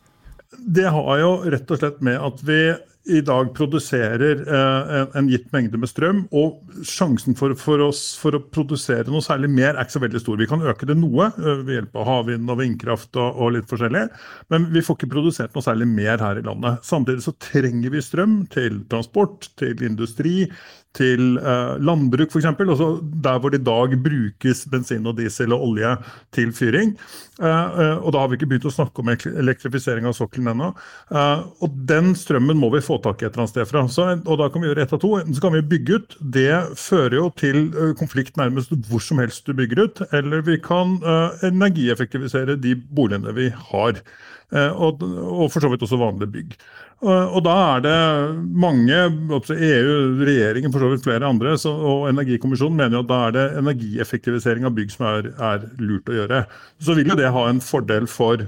Det 0.58 0.88
har 0.90 1.18
jo 1.22 1.30
rett 1.52 1.70
og 1.70 1.80
slett 1.80 2.00
med 2.04 2.18
at 2.18 2.42
vi 2.46 2.60
i 3.08 3.20
dag 3.24 3.54
produserer 3.56 4.42
eh, 4.44 5.16
en, 5.16 5.28
gitt 5.30 5.46
mengde 5.54 5.78
med 5.80 5.88
strøm, 5.88 6.24
og 6.36 6.60
sjansen 6.86 7.36
for, 7.38 7.54
for, 7.58 7.80
oss 7.86 8.02
for 8.20 8.36
å 8.36 8.42
produsere 8.52 9.08
noe 9.08 9.24
særlig 9.24 9.48
mer 9.52 9.72
er 9.72 9.86
ikke 9.86 9.96
så 9.96 10.02
veldig 10.04 10.20
stor. 10.20 10.40
Vi 10.40 10.48
kan 10.50 10.64
øke 10.68 10.88
det 10.88 10.98
noe 11.00 11.30
eh, 11.30 11.62
ved 11.64 11.78
hjelp 11.78 11.96
av 11.96 12.08
havvind 12.10 12.52
og 12.52 12.60
vindkraft 12.60 13.16
og, 13.16 13.30
og, 13.30 13.54
litt 13.56 13.70
forskjellig, 13.70 14.04
men 14.52 14.68
vi 14.74 14.84
får 14.84 14.98
ikke 14.98 15.12
produsert 15.14 15.56
noe 15.56 15.64
særlig 15.64 15.88
mer 15.88 16.20
her 16.20 16.42
i 16.42 16.44
landet. 16.44 16.84
Samtidig 16.86 17.24
så 17.24 17.36
trenger 17.40 17.96
vi 17.96 18.04
strøm 18.04 18.36
til 18.52 18.82
transport, 18.92 19.48
til 19.60 19.86
industri, 19.86 20.44
til 20.96 21.36
eh, 21.38 21.76
landbruk 21.78 22.32
f.eks. 22.32 22.48
Altså 22.50 22.88
der 23.22 23.38
hvor 23.38 23.52
det 23.52 23.60
i 23.60 23.66
dag 23.66 23.94
brukes 24.02 24.64
bensin 24.70 25.06
og 25.06 25.18
diesel 25.20 25.54
og 25.54 25.68
olje 25.68 25.92
til 26.34 26.50
fyring. 26.56 26.96
Eh, 27.38 27.46
eh, 27.46 27.96
og 27.98 28.10
da 28.14 28.22
har 28.22 28.30
vi 28.30 28.38
ikke 28.38 28.48
begynt 28.50 28.66
å 28.66 28.74
snakke 28.74 29.02
om 29.02 29.12
elektrifisering 29.14 30.08
av 30.10 30.16
sokkelen 30.18 30.50
ennå. 30.54 30.72
Eh, 31.14 31.44
og 31.62 31.76
den 31.88 32.12
strømmen 32.18 32.58
må 32.58 32.72
vi 32.74 32.82
få 32.82 32.89
tak 33.04 33.22
i 33.22 33.26
et 33.26 33.30
eller 33.30 33.44
annet 33.44 33.52
sted 33.54 33.68
fra. 33.70 33.84
Så, 33.92 34.06
og 34.18 34.40
da 34.40 34.48
kan 34.50 34.62
vi 34.62 34.70
gjøre 34.70 34.84
ett 34.86 34.94
av 34.96 35.02
to. 35.02 35.12
Enten 35.20 35.36
så 35.36 35.44
kan 35.44 35.54
vi 35.56 35.62
bygge 35.74 36.00
ut. 36.00 36.16
Det 36.38 36.50
fører 36.80 37.16
jo 37.20 37.28
til 37.38 37.62
eh, 37.70 37.94
konflikt 37.98 38.40
nærmest 38.40 38.74
hvor 38.90 39.04
som 39.04 39.22
helst 39.22 39.46
du 39.46 39.54
bygger 39.56 39.84
ut. 39.86 40.02
Eller 40.16 40.44
vi 40.46 40.58
kan 40.62 40.98
uh, 41.04 41.38
energieffektivisere 41.46 42.58
de 42.60 42.74
boligene 42.76 43.36
vi 43.36 43.50
har. 43.70 44.02
Og, 44.50 45.04
og 45.06 45.44
for 45.54 45.62
så 45.62 45.68
vidt 45.70 45.84
også 45.86 45.94
vanlige 45.94 46.32
bygg. 46.34 46.54
Og 47.06 47.38
da 47.46 47.52
er 47.76 47.84
det 47.84 47.98
mange, 48.60 48.96
EU, 48.98 49.92
regjeringen 50.20 50.72
for 50.74 50.82
så 50.82 50.88
vidt 50.90 51.04
flere 51.06 51.28
andre, 51.28 51.54
så, 51.58 51.70
og 51.72 52.08
Energikommisjonen 52.10 52.76
mener 52.76 52.98
jo 52.98 53.04
at 53.04 53.12
da 53.12 53.20
er 53.26 53.36
det 53.36 53.44
energieffektivisering 53.62 54.66
av 54.68 54.74
bygg 54.76 54.92
som 54.92 55.06
er, 55.08 55.30
er, 55.38 55.64
lurt 55.80 56.10
å 56.12 56.18
gjøre. 56.18 56.42
Så 56.82 56.98
vil 56.98 57.08
jo 57.08 57.16
det 57.16 57.32
ha 57.32 57.46
en 57.48 57.62
fordel 57.64 58.10
for, 58.10 58.44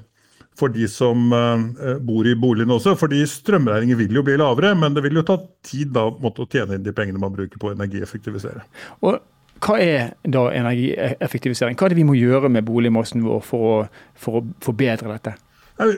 for 0.59 0.73
de 0.73 0.87
som 0.91 1.33
uh, 1.33 1.97
bor 2.05 2.29
i 2.29 2.37
boligene 2.39 2.77
også. 2.77 2.95
fordi 2.99 3.23
strømregninger 3.29 3.99
vil 3.99 4.19
jo 4.21 4.25
bli 4.27 4.39
lavere, 4.41 4.75
men 4.79 4.95
det 4.95 5.05
vil 5.07 5.21
jo 5.21 5.27
ta 5.27 5.39
tid 5.65 5.93
da 5.95 6.09
måtte 6.23 6.45
å 6.45 6.51
tjene 6.51 6.77
inn 6.77 6.87
de 6.87 6.95
pengene 6.97 7.21
man 7.23 7.35
bruker 7.35 7.61
på 7.61 7.71
å 7.71 7.77
energieffektivisere. 7.77 8.65
Og 9.03 9.21
hva 9.63 9.79
er 9.79 10.13
da 10.27 10.49
energieffektivisering? 10.59 11.79
Hva 11.79 11.87
er 11.87 11.95
det 11.95 12.01
vi 12.01 12.09
må 12.09 12.19
gjøre 12.19 12.51
med 12.51 12.67
boligmassen 12.67 13.23
vår 13.25 13.43
for 13.47 13.69
å, 13.69 13.75
for 14.19 14.41
å 14.41 14.47
forbedre 14.65 15.13
dette? 15.15 15.37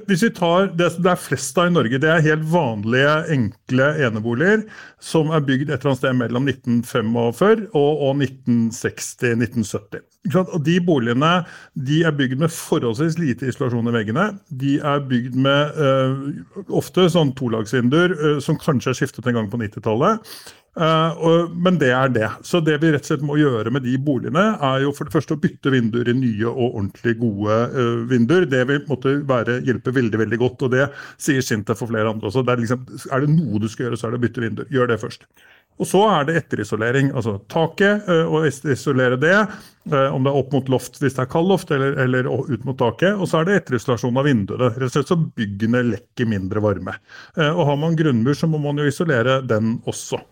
Hvis 0.08 0.22
vi 0.24 0.30
tar 0.34 0.70
Det 0.76 0.90
det 1.02 1.10
er 1.10 1.20
flest 1.20 1.58
av 1.58 1.68
i 1.68 1.74
Norge, 1.74 1.98
det 2.00 2.10
er 2.10 2.24
helt 2.24 2.44
vanlige, 2.50 3.14
enkle 3.34 3.86
eneboliger 4.06 4.64
som 5.02 5.30
er 5.34 5.44
bygd 5.44 5.68
et 5.68 5.76
eller 5.76 5.92
annet 5.92 6.00
sted 6.00 6.16
mellom 6.18 6.48
1945 6.48 7.66
og, 7.76 8.02
og 8.08 8.22
1960-1970. 8.24 10.04
Og 10.40 10.58
De 10.64 10.78
boligene 10.80 11.32
de 11.76 12.00
er 12.08 12.16
bygd 12.16 12.40
med 12.40 12.52
forholdsvis 12.54 13.18
lite 13.20 13.48
isolasjon 13.50 13.90
i 13.90 13.94
veggene. 13.94 14.26
De 14.48 14.78
er 14.80 15.04
bygd 15.10 15.36
med 15.36 15.76
uh, 15.76 16.68
ofte 16.72 17.08
sånn 17.12 17.34
tolagsvinduer 17.36 18.16
uh, 18.16 18.38
som 18.44 18.60
kanskje 18.60 18.94
er 18.94 19.00
skiftet 19.02 19.28
en 19.28 19.36
gang 19.40 19.50
på 19.52 19.60
90-tallet. 19.60 20.34
Uh, 20.74 21.46
men 21.54 21.78
det 21.78 21.92
er 21.94 22.10
det. 22.10 22.28
Så 22.42 22.58
det 22.64 22.80
vi 22.82 22.90
rett 22.90 23.04
og 23.06 23.12
slett 23.12 23.24
må 23.26 23.38
gjøre 23.38 23.70
med 23.74 23.84
de 23.86 23.94
boligene, 24.02 24.44
er 24.58 24.82
jo 24.82 24.92
for 24.94 25.06
det 25.06 25.14
første 25.14 25.36
å 25.36 25.40
bytte 25.40 25.70
vinduer 25.70 26.10
i 26.10 26.16
nye 26.18 26.50
og 26.50 26.80
ordentlig 26.80 27.14
gode 27.20 27.58
uh, 27.76 28.02
vinduer. 28.10 28.48
Det 28.50 28.64
vil 28.70 28.84
måtte 28.90 29.16
være, 29.28 29.60
hjelpe 29.66 29.94
veldig 29.94 30.24
veldig 30.24 30.40
godt, 30.42 30.66
og 30.66 30.74
det 30.74 30.88
sier 31.14 31.44
Sintef 31.44 31.84
og 31.84 31.92
flere 31.92 32.10
andre 32.10 32.30
også. 32.30 32.42
Det 32.42 32.56
er, 32.56 32.62
liksom, 32.64 32.86
er, 33.06 33.22
det 33.22 33.34
noe 33.36 33.62
du 33.62 33.68
skal 33.70 33.88
gjøre, 33.88 33.98
så 34.00 34.08
er 34.08 34.14
det 34.14 34.22
å 34.22 34.24
bytte 34.24 34.42
vinduer. 34.42 34.72
Gjør 34.74 34.90
det 34.90 35.02
først. 35.04 35.28
Og 35.82 35.88
så 35.90 36.00
er 36.06 36.26
det 36.26 36.34
etterisolering. 36.38 37.12
Altså 37.14 37.36
taket, 37.50 38.10
uh, 38.10 38.34
og 38.34 38.48
isolere 38.50 39.18
det. 39.20 39.36
Om 39.84 40.24
det 40.24 40.30
er 40.30 40.36
opp 40.38 40.54
mot 40.54 40.68
loft 40.72 40.96
hvis 40.96 41.12
det 41.12 41.26
er 41.26 41.28
kald 41.28 41.50
loft, 41.50 41.68
eller, 41.74 41.98
eller 42.00 42.24
ut 42.24 42.62
mot 42.64 42.78
taket. 42.80 43.12
Og 43.14 43.28
så 43.30 43.42
er 43.42 43.46
det 43.46 43.60
etterisolasjon 43.60 44.18
av 44.18 44.26
vinduene. 44.26 44.72
Rett 44.72 44.88
og 44.88 44.96
slett 44.96 45.12
så 45.12 45.18
byggene 45.22 45.84
lekker 45.92 46.30
mindre 46.30 46.62
varme. 46.64 46.96
Og 47.36 47.62
har 47.68 47.78
man 47.78 47.98
grunnmur, 47.98 48.34
så 48.38 48.48
må 48.50 48.62
man 48.64 48.80
jo 48.80 48.88
isolere 48.88 49.38
den 49.44 49.76
også. 49.84 50.22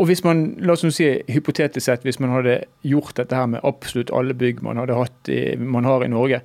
Og 0.00 0.08
hvis 0.08 0.22
man 0.24 0.46
la 0.64 0.72
oss 0.72 0.86
si, 0.96 1.10
hypotetisk 1.28 1.84
sett, 1.84 2.06
hvis 2.06 2.20
man 2.22 2.32
hadde 2.32 2.62
gjort 2.88 3.18
dette 3.20 3.36
her 3.36 3.50
med 3.52 3.64
absolutt 3.68 4.12
alle 4.16 4.32
bygg 4.38 4.62
man, 4.64 4.80
hatt, 4.80 5.32
man 5.60 5.84
har 5.84 6.04
i 6.06 6.08
Norge, 6.08 6.40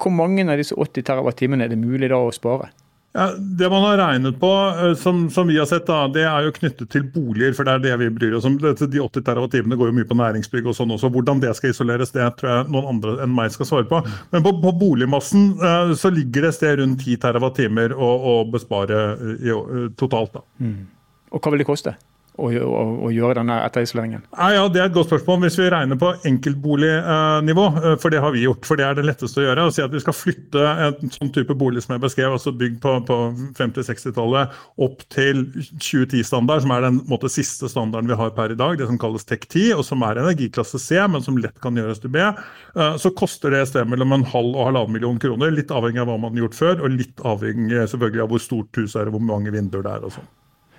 hvor 0.00 0.14
mange 0.14 0.46
av 0.48 0.56
disse 0.58 0.74
80 0.74 1.04
TWh 1.04 1.60
er 1.60 1.68
det 1.70 1.78
mulig 1.78 2.08
da 2.10 2.18
å 2.18 2.32
spare? 2.34 2.70
Ja, 3.14 3.28
det 3.38 3.68
man 3.70 3.84
har 3.84 3.98
regnet 4.00 4.40
på, 4.40 4.48
eh, 4.50 4.94
som, 4.98 5.30
som, 5.30 5.46
vi 5.46 5.58
har 5.60 5.68
sett, 5.70 5.84
da, 5.86 6.08
det 6.10 6.24
er 6.26 6.48
jo 6.48 6.54
knyttet 6.56 6.88
til 6.90 7.04
boliger. 7.14 7.52
For 7.54 7.68
det 7.68 7.76
er 7.76 7.82
det 7.84 7.98
vi 8.00 8.08
bryr 8.16 8.34
oss 8.34 8.48
om. 8.48 8.56
De 8.58 8.72
80 8.74 9.22
TWh 9.22 9.76
går 9.76 9.92
jo 9.92 9.94
mye 9.94 10.08
på 10.08 10.16
næringsbygg 10.18 10.66
og 10.66 10.74
sånn 10.74 10.96
også. 10.96 11.12
Hvordan 11.14 11.42
det 11.44 11.52
skal 11.54 11.70
isoleres, 11.70 12.10
det 12.16 12.26
tror 12.40 12.50
jeg 12.50 12.72
noen 12.74 12.96
andre 12.96 13.14
enn 13.22 13.36
meg 13.36 13.54
skal 13.54 13.70
svare 13.70 13.86
på. 13.90 14.00
Men 14.34 14.42
på, 14.42 14.54
på 14.64 14.72
boligmassen 14.80 15.52
uh, 15.62 15.94
så 15.94 16.10
ligger 16.10 16.48
det 16.48 16.50
et 16.50 16.58
sted 16.58 16.82
rundt 16.82 17.06
10 17.06 17.22
TWh 17.22 17.94
å, 17.94 18.10
å 18.32 18.34
bespare 18.50 19.04
i, 19.36 19.54
totalt. 20.00 20.34
da. 20.34 20.42
Mm. 20.58 20.82
Og 21.30 21.38
hva 21.38 21.54
vil 21.54 21.62
det 21.62 21.70
koste? 21.70 21.94
Å, 22.34 22.48
å, 22.50 22.82
å 23.06 23.10
gjøre 23.14 23.38
denne 23.38 23.56
etterisoleringen? 23.66 24.24
Ja, 24.34 24.48
ja, 24.56 24.62
Det 24.72 24.80
er 24.82 24.88
et 24.88 24.96
godt 24.96 25.10
spørsmål. 25.10 25.44
Hvis 25.44 25.58
vi 25.60 25.68
regner 25.70 25.98
på 26.00 26.10
enkeltbolignivå, 26.26 27.66
eh, 27.80 27.96
for 28.02 28.14
det 28.14 28.22
har 28.24 28.34
vi 28.34 28.44
gjort, 28.44 28.66
for 28.66 28.80
det 28.80 28.86
er 28.88 28.98
det 28.98 29.06
letteste 29.06 29.42
å 29.42 29.46
gjøre, 29.46 29.66
å 29.68 29.74
si 29.74 29.84
at 29.84 29.94
vi 29.94 30.02
skal 30.02 30.16
flytte 30.16 30.64
en 30.86 31.14
sånn 31.14 31.32
type 31.34 31.56
bolig 31.58 31.84
som 31.84 31.94
jeg 31.94 32.04
beskrev, 32.04 32.34
altså 32.34 32.54
bygd 32.58 32.80
på, 32.82 32.96
på 33.08 33.18
50-60-tallet, 33.60 34.58
opp 34.86 35.06
til 35.14 35.46
2010-standard, 35.54 36.64
som 36.64 36.74
er 36.74 36.88
den 36.88 37.00
måte, 37.10 37.30
siste 37.32 37.70
standarden 37.70 38.10
vi 38.10 38.18
har 38.18 38.34
per 38.36 38.52
i 38.52 38.58
dag, 38.58 38.76
det 38.78 38.90
som 38.90 39.00
kalles 39.00 39.26
TEK10, 39.30 39.70
og 39.78 39.86
som 39.86 40.02
er 40.06 40.22
energiklasse 40.24 40.82
C, 40.82 40.98
men 41.10 41.24
som 41.24 41.38
lett 41.40 41.56
kan 41.62 41.78
gjøres 41.78 42.02
til 42.02 42.14
B, 42.14 42.22
eh, 42.22 42.96
så 43.00 43.14
koster 43.16 43.54
det 43.54 43.64
et 43.64 43.74
sted 43.74 43.90
mellom 43.90 44.18
en 44.18 44.28
halv 44.34 44.54
og 44.54 44.70
halvannen 44.70 44.98
million 44.98 45.20
kroner. 45.22 45.54
Litt 45.54 45.72
avhengig 45.74 46.02
av 46.02 46.10
hva 46.10 46.18
man 46.20 46.34
har 46.34 46.48
gjort 46.48 46.58
før, 46.58 46.80
og 46.82 46.98
litt 46.98 47.22
avhengig 47.24 47.84
selvfølgelig 47.94 48.26
av 48.26 48.32
hvor 48.34 48.42
stort 48.42 48.82
huset 48.82 49.04
er 49.04 49.10
og 49.10 49.18
hvor 49.18 49.28
mange 49.34 49.54
vinduer 49.54 49.86
det 49.86 49.94
er. 49.94 50.08
og 50.08 50.18
sånn. 50.18 50.32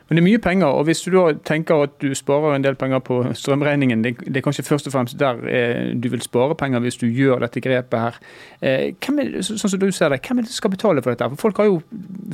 Men 0.07 0.17
det 0.17 0.21
er 0.21 0.27
mye 0.27 0.41
penger, 0.41 0.67
og 0.67 0.85
hvis 0.85 1.01
du 1.01 1.15
tenker 1.47 1.88
at 1.88 1.95
du 2.01 2.12
sparer 2.15 2.55
en 2.55 2.65
del 2.65 2.77
penger 2.77 3.01
på 3.05 3.24
strømregningen, 3.33 4.03
det, 4.05 4.13
det 4.21 4.38
er 4.38 4.45
kanskje 4.45 4.67
først 4.67 4.89
og 4.89 4.93
fremst 4.93 5.17
der 5.19 5.41
eh, 5.50 5.93
du 5.97 6.09
vil 6.13 6.21
spare 6.21 6.55
penger 6.55 6.83
hvis 6.83 7.00
du 7.01 7.07
gjør 7.07 7.41
dette 7.41 7.63
grepet 7.65 8.00
her. 8.00 8.19
Eh, 8.62 8.93
er, 8.93 9.35
sånn 9.41 9.63
som 9.65 9.81
du 9.81 9.89
ser 9.89 10.13
det, 10.13 10.21
hvem 10.21 10.39
er 10.39 10.45
det 10.45 10.53
som 10.53 10.62
skal 10.62 10.75
betale 10.75 11.01
for 11.01 11.15
dette? 11.15 11.29
For 11.33 11.47
folk 11.47 11.62
har 11.63 11.71
jo, 11.71 11.81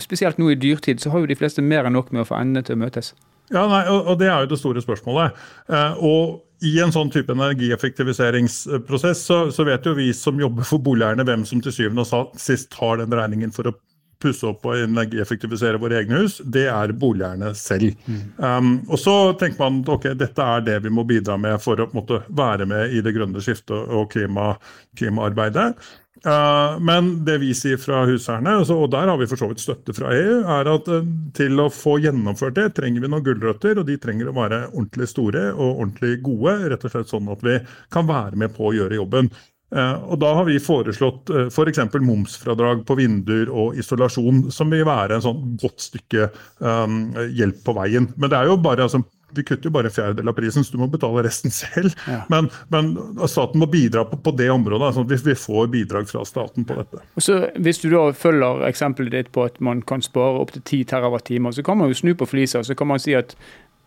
Spesielt 0.02 0.40
nå 0.40 0.50
i 0.52 0.60
dyrtid, 0.60 1.00
så 1.00 1.12
har 1.14 1.24
jo 1.24 1.30
de 1.30 1.36
fleste 1.38 1.64
mer 1.64 1.88
enn 1.88 1.96
nok 1.96 2.12
med 2.12 2.24
å 2.24 2.28
få 2.28 2.38
endene 2.40 2.66
til 2.66 2.76
å 2.76 2.82
møtes. 2.82 3.14
Ja, 3.52 3.66
nei, 3.68 3.84
og, 3.92 4.08
og 4.08 4.20
Det 4.20 4.30
er 4.32 4.44
jo 4.44 4.52
det 4.52 4.60
store 4.60 4.84
spørsmålet. 4.84 5.40
Eh, 5.72 6.04
og 6.04 6.68
i 6.68 6.76
en 6.84 6.94
sånn 6.94 7.10
type 7.14 7.34
energieffektiviseringsprosess 7.34 9.24
så, 9.26 9.38
så, 9.54 9.66
vet 9.66 9.86
jo 9.88 9.96
vi 9.98 10.12
som 10.16 10.40
jobber 10.40 10.68
for 10.68 10.84
boligeierne 10.84 11.26
hvem 11.26 11.46
som 11.48 11.64
til 11.64 11.74
syvende 11.74 12.06
og 12.06 12.36
sist 12.40 12.70
tar 12.76 13.02
den 13.02 13.16
regningen 13.18 13.54
for 13.56 13.72
å 13.72 13.74
pusse 14.22 14.48
opp 14.48 14.68
og 14.70 14.84
energieffektivisere 14.86 15.80
våre 15.82 16.02
egne 16.02 16.24
hus, 16.24 16.40
det 16.44 16.68
er 16.72 16.94
boligeierne 16.98 17.54
selv. 17.58 17.96
Mm. 18.06 18.22
Um, 18.38 18.74
og 18.90 19.02
Så 19.02 19.16
tenker 19.42 19.62
man 19.64 19.82
at 19.84 19.96
okay, 19.96 20.18
dette 20.18 20.46
er 20.46 20.68
det 20.68 20.82
vi 20.86 20.94
må 20.94 21.06
bidra 21.08 21.38
med 21.42 21.58
for 21.64 21.82
å 21.82 21.90
måtte, 21.96 22.22
være 22.30 22.68
med 22.70 22.94
i 22.96 23.02
det 23.04 23.16
grønne 23.16 23.42
skiftet 23.44 23.92
og 23.92 24.12
klima, 24.14 24.54
klimaarbeidet. 24.98 25.74
Uh, 26.22 26.78
men 26.78 27.08
det 27.26 27.40
vi 27.42 27.50
sier 27.58 27.80
fra 27.82 28.04
huseierne, 28.06 28.60
altså, 28.62 28.76
og 28.78 28.92
der 28.94 29.10
har 29.10 29.18
vi 29.18 29.26
for 29.30 29.42
så 29.42 29.48
vidt 29.50 29.64
støtte 29.64 29.96
fra 29.98 30.12
EU, 30.14 30.36
er 30.54 30.68
at 30.70 30.90
uh, 30.94 31.08
til 31.34 31.64
å 31.64 31.66
få 31.74 31.96
gjennomført 32.04 32.60
det, 32.60 32.68
trenger 32.78 33.02
vi 33.02 33.10
noen 33.10 33.26
gulrøtter. 33.26 33.82
Og 33.82 33.88
de 33.90 33.98
trenger 34.02 34.30
å 34.30 34.36
være 34.38 34.68
ordentlig 34.70 35.10
store 35.10 35.48
og 35.56 35.82
ordentlig 35.82 36.20
gode, 36.26 36.60
rett 36.70 36.86
og 36.86 36.94
slett 36.94 37.10
sånn 37.10 37.32
at 37.34 37.42
vi 37.46 37.58
kan 37.94 38.06
være 38.10 38.38
med 38.38 38.54
på 38.54 38.70
å 38.70 38.76
gjøre 38.78 39.02
jobben. 39.02 39.32
Eh, 39.72 40.04
og 40.12 40.20
Da 40.20 40.34
har 40.36 40.48
vi 40.50 40.60
foreslått 40.60 41.32
uh, 41.32 41.46
eh, 41.46 41.48
f.eks. 41.52 41.80
For 41.94 42.04
momsfradrag 42.04 42.84
på 42.88 42.98
vinduer 43.00 43.52
og 43.52 43.80
isolasjon, 43.80 44.50
som 44.52 44.74
vil 44.74 44.86
være 44.88 45.18
en 45.18 45.26
sånn 45.26 45.56
godt 45.62 45.88
stykke 45.88 46.30
um, 46.60 47.02
hjelp 47.32 47.64
på 47.66 47.76
veien. 47.80 48.12
Men 48.18 48.32
det 48.32 48.40
er 48.40 48.52
jo 48.52 48.60
bare 48.62 48.88
altså, 48.88 49.02
vi 49.32 49.46
kutter 49.48 49.70
jo 49.70 49.74
bare 49.78 49.88
en 49.88 49.96
fjerdedel 49.96 50.28
av 50.28 50.36
prisen, 50.36 50.66
så 50.68 50.76
du 50.76 50.82
må 50.82 50.90
betale 50.92 51.24
resten 51.24 51.54
selv. 51.62 51.96
Ja. 52.04 52.22
Men, 52.34 52.52
men, 52.74 52.94
staten 53.32 53.64
må 53.64 53.70
bidra 53.72 54.04
på, 54.10 54.20
på 54.20 54.36
det 54.36 54.50
området, 54.52 54.92
sånn 54.98 55.08
at 55.08 55.16
vi, 55.16 55.22
vi, 55.32 55.38
får 55.40 55.72
bidrag 55.72 56.12
fra 56.12 56.26
staten 56.28 56.68
på 56.68 56.78
dette. 56.82 57.04
Og 57.16 57.26
så 57.26 57.42
Hvis 57.56 57.80
du 57.84 57.90
da 57.94 58.10
følger 58.18 58.66
eksempelet 58.68 59.16
ditt 59.16 59.34
på 59.36 59.48
at 59.48 59.60
man 59.64 59.86
kan 59.88 60.04
spare 60.04 60.44
opptil 60.44 60.64
10 60.66 60.92
TWh, 60.92 61.52
så 61.56 61.66
kan 61.66 61.80
man 61.80 61.92
jo 61.92 62.02
snu 62.04 62.16
på 62.18 62.28
flisa 62.28 62.64
så 62.64 62.76
kan 62.78 62.92
man 62.92 63.00
si 63.02 63.16
at 63.18 63.38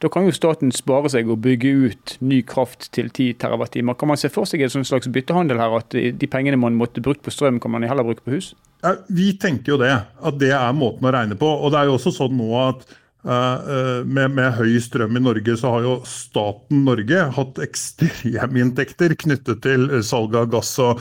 da 0.05 0.11
kan 0.13 0.27
jo 0.29 0.35
staten 0.37 0.73
spare 0.75 1.09
seg 1.09 1.31
og 1.33 1.41
bygge 1.45 1.71
ut 1.87 2.15
ny 2.21 2.43
kraft 2.45 2.91
til 2.93 3.09
10 3.09 3.39
TWh. 3.41 3.95
Kan 3.97 4.11
man 4.11 4.21
se 4.21 4.29
for 4.33 4.45
seg 4.49 4.61
en 4.61 4.73
sånn 4.75 4.85
slags 4.85 5.09
byttehandel 5.09 5.63
her, 5.63 5.77
at 5.81 5.97
de 5.97 6.29
pengene 6.29 6.61
man 6.61 6.77
måtte 6.77 7.01
brukt 7.05 7.23
på 7.25 7.33
strøm, 7.33 7.57
kan 7.63 7.73
man 7.73 7.87
heller 7.89 8.05
bruke 8.05 8.25
på 8.27 8.37
hus? 8.37 8.53
Ja, 8.85 8.99
vi 9.09 9.31
tenker 9.41 9.75
jo 9.75 9.79
det, 9.81 9.95
at 10.05 10.37
det 10.43 10.53
er 10.53 10.77
måten 10.77 11.09
å 11.09 11.15
regne 11.15 11.39
på. 11.41 11.49
Og 11.49 11.73
det 11.73 11.81
er 11.81 11.89
jo 11.89 11.97
også 11.97 12.13
sånn 12.19 12.37
nå 12.37 12.51
at 12.61 12.85
med, 13.25 14.35
med, 14.37 14.51
høy 14.59 14.77
strøm 14.85 15.17
i 15.17 15.23
Norge, 15.23 15.57
så 15.57 15.71
har 15.73 15.85
jo 15.87 15.95
staten 16.09 16.83
Norge 16.85 17.23
hatt 17.37 17.61
ekstreminntekter 17.65 19.15
knyttet 19.17 19.63
til 19.65 19.89
salg 20.05 20.37
av 20.37 20.51
gass, 20.53 20.75
og 20.83 21.01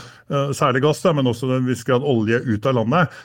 særlig 0.56 0.80
gass, 0.86 1.02
men 1.12 1.28
også 1.28 1.50
en 1.52 1.68
viss 1.68 1.84
grad 1.84 2.06
olje 2.08 2.40
ut 2.46 2.66
av 2.70 2.78
landet, 2.78 3.18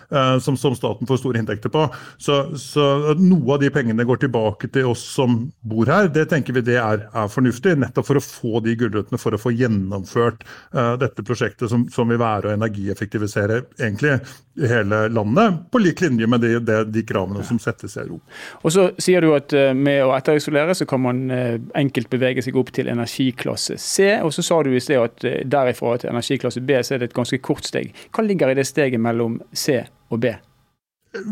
som, 0.44 0.58
som, 0.60 0.76
staten 0.76 1.08
får 1.08 1.22
store 1.22 1.40
inntekter 1.40 1.72
på. 1.72 1.86
Så, 2.20 2.42
så, 2.60 2.90
noe 3.20 3.56
av 3.56 3.64
de 3.64 3.72
pengene 3.74 4.06
går 4.08 4.20
tilbake 4.26 4.68
til 4.74 4.92
oss 4.92 5.06
som 5.16 5.40
bor 5.64 5.90
her. 5.90 6.12
Det 6.12 6.28
tenker 6.34 6.58
vi 6.58 6.66
det 6.68 6.80
er, 6.82 7.08
er 7.08 7.32
fornuftig, 7.32 7.78
nettopp 7.80 8.10
for 8.10 8.20
å 8.20 8.26
få 8.26 8.64
de 8.66 8.76
gulrøttene 8.80 9.22
for 9.22 9.36
å 9.36 9.42
få 9.42 9.54
gjennomført 9.56 10.44
dette 11.00 11.26
prosjektet, 11.26 11.70
som, 11.72 11.88
som, 11.94 12.10
vil 12.10 12.20
være 12.22 12.50
å 12.50 12.56
energieffektivisere 12.58 13.64
egentlig 13.80 14.18
hele 14.68 15.08
landet, 15.08 15.60
på 15.72 15.82
lik 15.82 16.02
linje 16.02 16.28
med 16.28 16.42
de, 16.42 16.60
de, 16.60 16.80
de 16.92 17.04
kravene 17.08 17.44
som 17.48 17.60
settes 17.62 17.96
i 17.98 18.02
Europa. 18.04 18.40
Og 18.62 18.74
så 18.76 18.90
sier 19.02 19.24
du 19.24 19.32
at 19.36 19.54
eh, 19.56 19.72
med 19.78 20.04
å 20.06 20.14
etterisolere 20.18 20.76
så 20.78 20.88
kan 20.90 21.04
man 21.04 21.22
eh, 21.34 21.56
enkelt 21.80 22.12
bevege 22.12 22.44
seg 22.46 22.58
opp 22.60 22.74
til 22.76 22.92
energiklasse 22.92 23.80
C. 23.80 24.12
Og 24.26 24.34
så 24.36 24.46
sa 24.46 24.62
du 24.66 24.74
i 24.74 24.84
sted 24.84 25.00
at 25.02 25.26
eh, 25.28 25.42
derifra 25.48 25.98
til 26.02 26.14
energiklasse 26.14 26.64
B 26.66 26.82
så 26.84 26.96
er 26.96 27.04
det 27.04 27.12
et 27.12 27.18
ganske 27.18 27.42
kort 27.46 27.68
steg. 27.68 27.94
Hva 28.16 28.26
ligger 28.26 28.52
i 28.52 28.60
det 28.60 28.68
steget 28.70 29.02
mellom 29.02 29.40
C 29.54 29.82
og 30.10 30.22
B? 30.24 30.36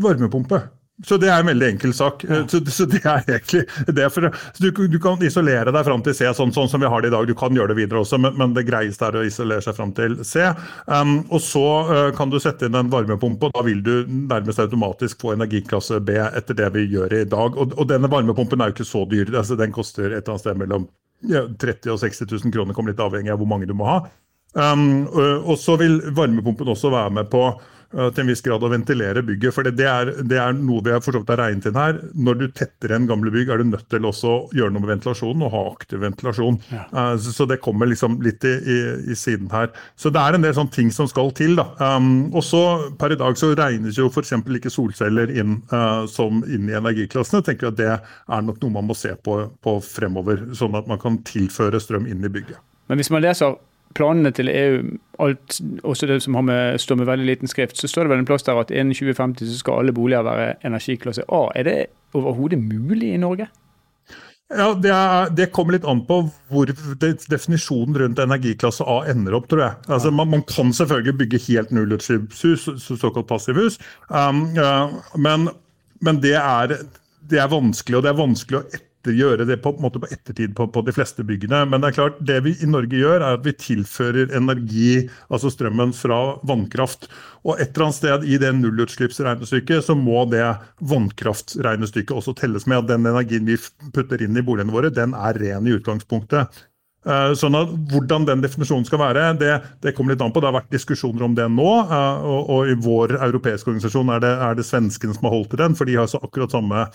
Varmepumpe. 0.01 0.63
Så 1.05 1.19
det 1.21 1.27
er 1.29 1.43
en 1.43 1.49
veldig 1.51 1.67
enkel 1.67 1.91
sak. 1.93 2.23
Ja. 2.25 2.39
Så, 2.49 2.59
så, 2.73 2.87
det 2.89 3.03
er 3.03 3.21
egentlig 3.21 3.63
det. 3.93 4.07
For, 4.13 4.31
du, 4.57 4.69
du, 4.89 4.97
kan 5.01 5.21
isolere 5.21 5.69
deg 5.73 5.85
fram 5.85 6.01
til 6.05 6.15
C, 6.17 6.25
sånn, 6.33 6.53
sånn, 6.55 6.69
som 6.71 6.81
vi 6.81 6.89
har 6.89 7.03
det 7.03 7.11
i 7.11 7.13
dag. 7.13 7.27
Du 7.29 7.37
kan 7.37 7.53
gjøre 7.53 7.75
det 7.75 7.77
videre 7.83 8.01
også, 8.01 8.17
men, 8.23 8.33
men 8.39 8.55
det 8.57 8.65
greieste 8.65 9.05
er 9.05 9.19
å 9.19 9.25
isolere 9.27 9.61
seg 9.61 9.77
fram 9.77 9.93
til 9.97 10.17
C. 10.25 10.47
Um, 10.89 11.19
og 11.29 11.43
så 11.45 11.65
uh, 11.91 12.01
kan 12.17 12.33
du 12.33 12.39
sette 12.41 12.65
inn 12.65 12.79
en 12.79 12.89
varmepumpe, 12.89 13.51
og 13.51 13.53
da 13.53 13.65
vil 13.67 13.83
du 13.85 13.93
nærmest 14.09 14.63
automatisk 14.63 15.21
få 15.21 15.35
energiklasse 15.37 16.01
B 16.01 16.17
etter 16.17 16.57
det 16.57 16.71
vi 16.73 16.87
gjør 16.95 17.19
i 17.19 17.25
dag. 17.29 17.59
Og, 17.61 17.77
og 17.77 17.91
denne 17.93 18.09
varmepumpen 18.09 18.63
er 18.63 18.71
jo 18.71 18.79
ikke 18.79 18.91
så 18.95 19.05
dyr. 19.11 19.35
Altså, 19.35 19.59
den 19.59 19.75
koster 19.75 20.09
et 20.09 20.23
eller 20.23 20.33
annet 20.33 20.47
sted 20.47 20.63
mellom 20.65 20.89
ja, 21.29 21.45
30 21.45 21.93
og 21.93 22.01
60 22.01 22.25
000 22.25 22.53
kroner, 22.53 22.73
kommer 22.77 22.93
litt 22.93 23.05
avhengig 23.05 23.33
av 23.33 23.41
hvor 23.41 23.49
mange 23.49 23.69
du 23.69 23.77
må 23.77 23.85
ha. 23.89 24.01
Um, 24.53 25.07
og, 25.11 25.57
så 25.59 25.75
vil 25.77 25.99
varmepumpen 26.15 26.69
også 26.71 26.89
være 26.93 27.11
med 27.19 27.27
på 27.29 27.41
uh, 27.51 28.07
til 28.09 28.23
en 28.23 28.29
viss 28.31 28.41
grad 28.41 28.63
å 28.63 28.69
ventilere 28.71 29.21
bygget. 29.25 29.53
for 29.53 29.67
det 29.67 29.85
er, 29.85 30.09
det 30.25 30.39
er 30.41 30.55
noe 30.57 30.81
vi 30.85 30.93
har 30.93 31.03
forstått 31.03 31.29
er 31.35 31.41
regnet 31.43 31.67
inn 31.69 31.77
her. 31.77 31.99
Når 32.15 32.39
du 32.39 32.45
tetter 32.55 32.89
igjen 32.89 33.05
gamle 33.09 33.33
bygg, 33.33 33.51
er 33.53 33.61
du 33.61 33.69
nødt 33.69 33.85
til 33.91 34.07
også 34.07 34.31
å 34.31 34.39
gjøre 34.57 34.73
noe 34.73 34.85
med 34.85 34.93
ventilasjonen 34.95 35.45
og 35.45 35.53
ha 35.53 35.63
aktiv 35.75 36.01
ventilasjon. 36.01 36.57
Ja. 36.73 36.87
Uh, 36.89 37.13
så, 37.21 37.35
så, 37.35 37.47
det 37.51 37.59
kommer 37.61 37.91
liksom 37.91 38.17
litt 38.25 38.47
i, 38.47 38.55
i, 38.57 38.79
i, 39.11 39.19
siden 39.19 39.51
her. 39.53 39.69
Så 39.99 40.11
det 40.15 40.23
er 40.23 40.37
en 40.37 40.47
del 40.47 40.57
sånne 40.57 40.73
ting 40.73 40.91
som 40.95 41.11
skal 41.11 41.29
til. 41.37 41.57
da. 41.59 41.69
Um, 41.77 42.31
og 42.33 42.45
så 42.45 42.63
Per 42.97 43.13
i 43.13 43.19
dag 43.19 43.37
så 43.37 43.51
regnes 43.57 43.99
jo 43.99 44.07
f.eks. 44.09 44.33
ikke 44.57 44.73
solceller 44.73 45.31
inn 45.37 45.59
uh, 45.69 46.07
som 46.09 46.41
inn 46.47 46.71
i 46.71 46.77
energiklassene. 46.79 47.43
Tenker 47.45 47.69
at 47.69 47.77
Det 47.77 47.91
er 47.93 48.47
nok 48.47 48.61
noe 48.63 48.79
man 48.79 48.89
må 48.89 48.97
se 48.97 49.13
på, 49.13 49.39
på 49.61 49.77
fremover, 49.85 50.47
sånn 50.57 50.75
at 50.79 50.89
man 50.89 51.01
kan 51.01 51.21
tilføre 51.27 51.81
strøm 51.83 52.09
inn 52.09 52.25
i 52.25 52.31
bygget. 52.31 52.57
Men 52.87 53.01
hvis 53.01 53.11
man 53.11 53.21
leser 53.21 53.57
planene 53.97 54.31
til 54.35 54.51
EU, 54.51 54.81
alt, 55.23 55.59
også 55.83 56.09
det 56.09 56.21
som 56.23 56.37
har 56.37 56.45
med, 56.45 56.81
står 56.81 57.01
med 57.01 57.09
veldig 57.09 57.27
liten 57.27 57.51
skrift, 57.51 57.77
så 57.77 57.89
står 57.89 58.05
det 58.05 58.13
vel 58.13 58.23
en 58.23 58.29
plass 58.29 58.45
der 58.45 58.59
at 58.61 58.73
innen 58.73 58.93
2050 58.93 59.49
så 59.49 59.61
skal 59.61 59.81
alle 59.81 59.95
boliger 59.97 60.25
være 60.27 60.51
energiklasse 60.67 61.25
A. 61.27 61.47
Er 61.57 61.67
det 61.67 61.77
overhodet 62.17 62.61
mulig 62.61 63.13
i 63.13 63.21
Norge? 63.21 63.49
Ja, 64.47 64.69
det, 64.79 64.91
er, 64.95 65.31
det, 65.35 65.49
kommer 65.51 65.75
litt 65.75 65.85
an 65.87 66.05
på 66.07 66.21
hvor 66.47 66.69
definisjonen 67.27 67.97
rundt 67.99 68.21
energiklasse 68.23 68.85
A 68.87 69.01
ender 69.11 69.35
opp, 69.35 69.49
tror 69.51 69.65
jeg. 69.65 69.79
Altså, 69.91 70.11
man, 70.15 70.29
man 70.31 70.43
kan 70.47 70.71
selvfølgelig 70.75 71.17
bygge 71.19 71.41
helt 71.49 71.73
nullutslippshus, 71.75 72.69
såkalt 72.87 73.27
passivhus, 73.27 73.75
um, 74.07 74.45
uh, 74.55 74.95
men, 75.19 75.49
men 75.99 76.21
det, 76.23 76.37
er, 76.39 76.77
det, 77.27 77.41
er, 77.41 77.51
vanskelig, 77.51 77.99
og 77.99 78.07
det 78.07 78.13
er 78.13 78.21
vanskelig 78.21 78.61
å 78.61 78.63
gjøre 79.15 79.45
det 79.47 79.59
på, 79.63 79.71
på, 79.77 79.91
på 79.93 80.09
ettertid 80.09 80.55
på, 80.57 80.67
på, 80.73 80.83
de 80.87 80.93
fleste 80.95 81.25
byggene. 81.27 81.63
Men 81.69 81.83
det 81.83 81.91
er 81.91 81.97
klart, 81.97 82.19
det 82.19 82.39
vi 82.45 82.55
i 82.63 82.69
Norge 82.69 82.99
gjør, 82.99 83.21
er 83.21 83.37
at 83.37 83.45
vi 83.45 83.55
tilfører 83.55 84.33
energi, 84.37 85.07
altså 85.29 85.51
strømmen, 85.53 85.93
fra 85.97 86.19
vannkraft. 86.47 87.07
Og 87.47 87.61
et 87.61 87.71
eller 87.71 87.87
annet 87.87 87.99
sted 87.99 88.25
i 88.27 88.39
det 88.41 88.53
nullutslippsregnestykket 88.59 89.85
så 89.87 89.95
må 89.97 90.25
det 90.31 90.45
vannkraftregnestykket 90.91 92.15
også 92.17 92.35
telles 92.39 92.67
med. 92.67 92.83
At 92.83 92.91
den 92.95 93.07
energien 93.07 93.47
vi 93.47 93.59
putter 93.95 94.23
inn 94.23 94.37
i 94.37 94.45
boligene 94.45 94.73
våre, 94.73 94.93
den 94.93 95.15
er 95.17 95.39
ren 95.39 95.69
i 95.69 95.77
utgangspunktet. 95.77 96.65
Eh, 97.07 97.33
sånn 97.39 97.55
at 97.55 97.71
Hvordan 97.91 98.25
den 98.27 98.41
definisjonen 98.43 98.85
skal 98.87 98.99
være, 98.99 99.29
det, 99.39 99.53
det, 99.83 99.93
kommer 99.95 100.13
litt 100.13 100.23
an 100.23 100.33
på. 100.35 100.41
Det 100.43 100.49
har 100.49 100.57
vært 100.57 100.73
diskusjoner 100.73 101.27
om 101.27 101.37
det 101.37 101.45
nå. 101.53 101.69
Eh, 101.85 102.25
og, 102.27 102.49
og 102.51 102.71
I 102.71 102.75
vår 102.83 103.15
europeiske 103.29 103.71
organisasjon 103.71 104.11
er 104.15 104.23
det, 104.23 104.33
er 104.49 104.57
det 104.57 104.67
svenskene 104.67 105.15
som 105.15 105.29
har 105.29 105.37
holdt 105.37 105.53
til 105.53 105.63
den, 105.63 105.77
for 105.77 105.87
de 105.87 105.95
har 105.99 106.09
så 106.11 106.19
akkurat 106.23 106.55
samme 106.55 106.87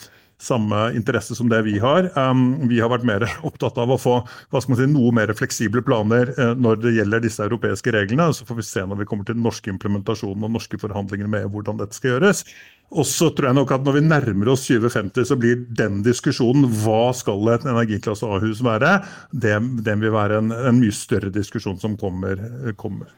samme 0.43 0.89
interesse 0.99 1.37
som 1.39 1.49
det 1.51 1.63
vi 1.67 1.79
har. 1.83 2.11
Um, 2.19 2.69
vi 2.71 2.81
har 2.83 2.91
vært 2.93 3.07
mer 3.09 3.27
opptatt 3.49 3.79
av 3.81 3.95
å 3.95 4.01
få 4.01 4.19
si, 4.51 4.89
noe 4.91 5.15
mer 5.15 5.33
fleksible 5.39 5.85
planer 5.87 6.35
uh, 6.39 6.53
når 6.59 6.83
det 6.83 6.97
gjelder 6.99 7.25
disse 7.25 7.47
europeiske 7.47 7.95
reglene. 7.95 8.29
Så 8.35 8.49
får 8.49 8.61
vi 8.61 8.69
se 8.69 8.85
når 8.87 9.03
vi 9.03 9.09
kommer 9.11 9.29
til 9.29 9.39
den 9.39 9.47
norske 9.47 9.73
implementasjonen 9.73 10.49
og 10.49 10.55
norske 10.59 10.81
forhandlinger 10.83 11.31
med 11.31 11.51
hvordan 11.53 11.81
dette 11.83 11.99
skal 11.99 12.17
gjøres. 12.17 12.45
Og 12.93 13.07
så 13.09 13.31
tror 13.33 13.49
jeg 13.49 13.57
nok 13.57 13.71
at 13.73 13.87
når 13.87 13.97
vi 13.97 14.03
nærmer 14.05 14.51
oss 14.53 14.67
2050, 14.69 15.29
så 15.31 15.37
blir 15.41 15.63
den 15.81 16.03
diskusjonen 16.05 16.67
hva 16.83 17.13
skal 17.17 17.55
et 17.55 17.65
energiklasse 17.69 18.29
A-hus 18.29 18.61
være, 18.65 18.99
det, 19.33 19.55
det, 19.87 19.97
vil 20.03 20.13
være 20.13 20.43
en, 20.43 20.53
en, 20.53 20.81
mye 20.83 20.93
større 20.93 21.33
diskusjon 21.33 21.81
som 21.81 21.97
kommer, 22.01 22.43
kommer. 22.77 23.09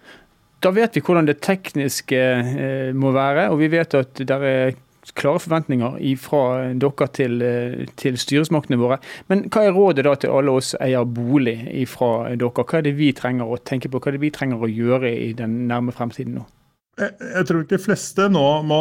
Da 0.63 0.71
vet 0.73 0.95
vi 0.97 1.03
hvordan 1.05 1.27
det 1.29 1.41
tekniske 1.45 2.21
eh, 2.21 2.91
må 2.97 3.11
være, 3.17 3.51
og 3.51 3.59
vi 3.61 3.69
vet 3.75 3.99
at 3.99 4.23
det 4.23 4.39
er 4.39 4.77
klare 5.12 5.43
forventninger 5.45 5.99
fra 6.17 6.73
dere 6.73 7.09
til, 7.12 7.43
eh, 7.43 7.87
til, 8.01 8.17
styresmaktene 8.17 8.81
våre. 8.81 8.99
Men 9.29 9.49
hva 9.51 9.67
er 9.67 9.77
rådet 9.77 10.05
da 10.05 10.14
til 10.14 10.31
alle 10.31 10.51
oss 10.51 10.75
eier 10.81 11.05
bolig 11.05 11.59
fra 11.88 12.35
dere? 12.35 12.64
Hva 12.64 12.79
er 12.79 12.83
det 12.88 12.97
vi 12.97 13.12
trenger 13.12 13.45
å 13.45 13.61
tenke 13.61 13.90
på, 13.90 14.01
hva 14.01 14.09
er 14.09 14.19
det 14.19 14.25
vi 14.25 14.31
trenger 14.31 14.64
å 14.64 14.71
gjøre 14.71 15.12
i 15.12 15.33
den 15.33 15.67
nærme 15.69 15.93
fremtiden 15.93 16.35
nå? 16.40 16.47
Jeg 16.95 17.47
tror 17.49 17.64
ikke 17.64 17.75
de 17.75 17.83
fleste 17.83 18.27
nå 18.31 18.47
må 18.62 18.81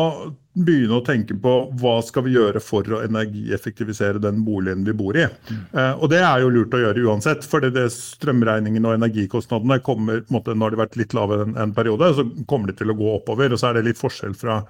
begynne 0.54 1.00
å 1.00 1.06
tenke 1.06 1.34
på 1.42 1.54
hva 1.82 1.96
skal 2.06 2.28
vi 2.28 2.36
gjøre 2.36 2.62
for 2.62 2.86
å 2.94 3.00
energieffektivisere 3.02 4.22
den 4.22 4.44
boligen 4.46 4.84
vi 4.86 4.94
bor 4.94 5.18
i. 5.18 5.26
Mm. 5.26 5.64
Eh, 5.74 5.94
og 5.98 6.12
Det 6.14 6.20
er 6.22 6.44
jo 6.44 6.52
lurt 6.54 6.76
å 6.78 6.82
gjøre 6.84 7.08
uansett, 7.10 7.42
for 7.42 7.66
strømregningene 7.66 7.96
strømregningen 7.96 8.86
og 8.86 8.98
energikostnadene 9.00 9.80
kommer, 9.82 10.22
måte, 10.30 10.54
Når 10.54 10.70
de 10.70 10.78
har 10.78 10.86
vært 10.86 11.00
litt 11.02 11.18
lave 11.18 11.42
en, 11.42 11.58
en 11.58 11.74
periode, 11.74 12.14
så 12.14 12.28
kommer 12.46 12.70
de 12.70 12.78
til 12.78 12.94
å 12.94 12.98
gå 13.02 13.16
oppover. 13.16 13.52
og 13.52 13.60
Så 13.60 13.72
er 13.72 13.80
det 13.80 13.88
litt 13.90 14.02
forskjell 14.02 14.38
fra 14.38 14.62